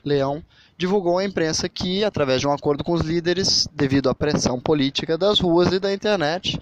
Leão, 0.05 0.45
divulgou 0.77 1.19
à 1.19 1.25
imprensa 1.25 1.69
que, 1.69 2.05
através 2.05 2.41
de 2.41 2.47
um 2.47 2.53
acordo 2.53 2.83
com 2.83 2.93
os 2.93 3.03
líderes, 3.03 3.69
devido 3.73 4.09
à 4.09 4.15
pressão 4.15 4.59
política 4.61 5.17
das 5.17 5.39
ruas 5.39 5.73
e 5.73 5.79
da 5.79 5.93
internet, 5.93 6.61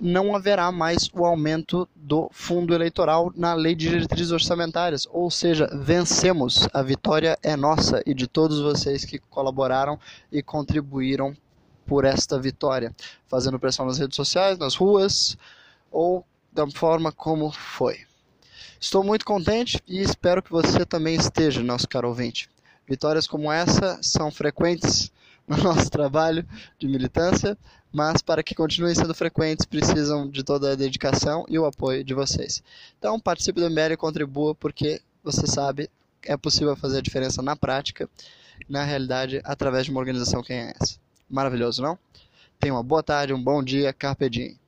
não 0.00 0.34
haverá 0.34 0.70
mais 0.70 1.08
o 1.14 1.24
aumento 1.24 1.88
do 1.94 2.28
fundo 2.32 2.74
eleitoral 2.74 3.32
na 3.34 3.54
lei 3.54 3.74
de 3.74 3.88
diretrizes 3.88 4.32
orçamentárias. 4.32 5.06
Ou 5.10 5.30
seja, 5.30 5.68
vencemos. 5.72 6.68
A 6.72 6.82
vitória 6.82 7.38
é 7.42 7.56
nossa 7.56 8.02
e 8.04 8.14
de 8.14 8.26
todos 8.26 8.60
vocês 8.60 9.04
que 9.04 9.18
colaboraram 9.18 9.98
e 10.30 10.42
contribuíram 10.42 11.34
por 11.86 12.04
esta 12.04 12.38
vitória, 12.38 12.94
fazendo 13.28 13.58
pressão 13.58 13.86
nas 13.86 13.98
redes 13.98 14.16
sociais, 14.16 14.58
nas 14.58 14.74
ruas 14.74 15.36
ou 15.90 16.24
da 16.52 16.68
forma 16.70 17.12
como 17.12 17.50
foi. 17.50 18.00
Estou 18.80 19.02
muito 19.02 19.24
contente 19.24 19.82
e 19.86 20.00
espero 20.00 20.42
que 20.42 20.50
você 20.50 20.84
também 20.84 21.14
esteja, 21.14 21.62
nosso 21.62 21.88
caro 21.88 22.08
ouvinte. 22.08 22.48
Vitórias 22.88 23.26
como 23.26 23.50
essa 23.50 23.98
são 24.02 24.30
frequentes 24.30 25.10
no 25.46 25.56
nosso 25.56 25.90
trabalho 25.90 26.46
de 26.78 26.86
militância, 26.86 27.56
mas 27.92 28.22
para 28.22 28.42
que 28.42 28.54
continuem 28.54 28.94
sendo 28.94 29.14
frequentes 29.14 29.66
precisam 29.66 30.28
de 30.28 30.42
toda 30.42 30.72
a 30.72 30.76
dedicação 30.76 31.44
e 31.48 31.58
o 31.58 31.66
apoio 31.66 32.02
de 32.02 32.14
vocês. 32.14 32.62
Então 32.98 33.20
participe 33.20 33.60
do 33.60 33.70
MBL 33.70 33.92
e 33.92 33.96
contribua 33.96 34.54
porque 34.54 35.00
você 35.22 35.46
sabe 35.46 35.90
é 36.22 36.36
possível 36.36 36.74
fazer 36.74 36.98
a 36.98 37.02
diferença 37.02 37.42
na 37.42 37.54
prática, 37.54 38.08
na 38.68 38.82
realidade, 38.82 39.40
através 39.44 39.84
de 39.84 39.90
uma 39.90 40.00
organização 40.00 40.42
que 40.42 40.52
é 40.52 40.72
essa. 40.80 40.98
Maravilhoso, 41.28 41.82
não? 41.82 41.98
Tenha 42.58 42.74
uma 42.74 42.82
boa 42.82 43.02
tarde, 43.02 43.34
um 43.34 43.42
bom 43.42 43.62
dia, 43.62 43.92
carpe 43.92 44.30
diem. 44.30 44.58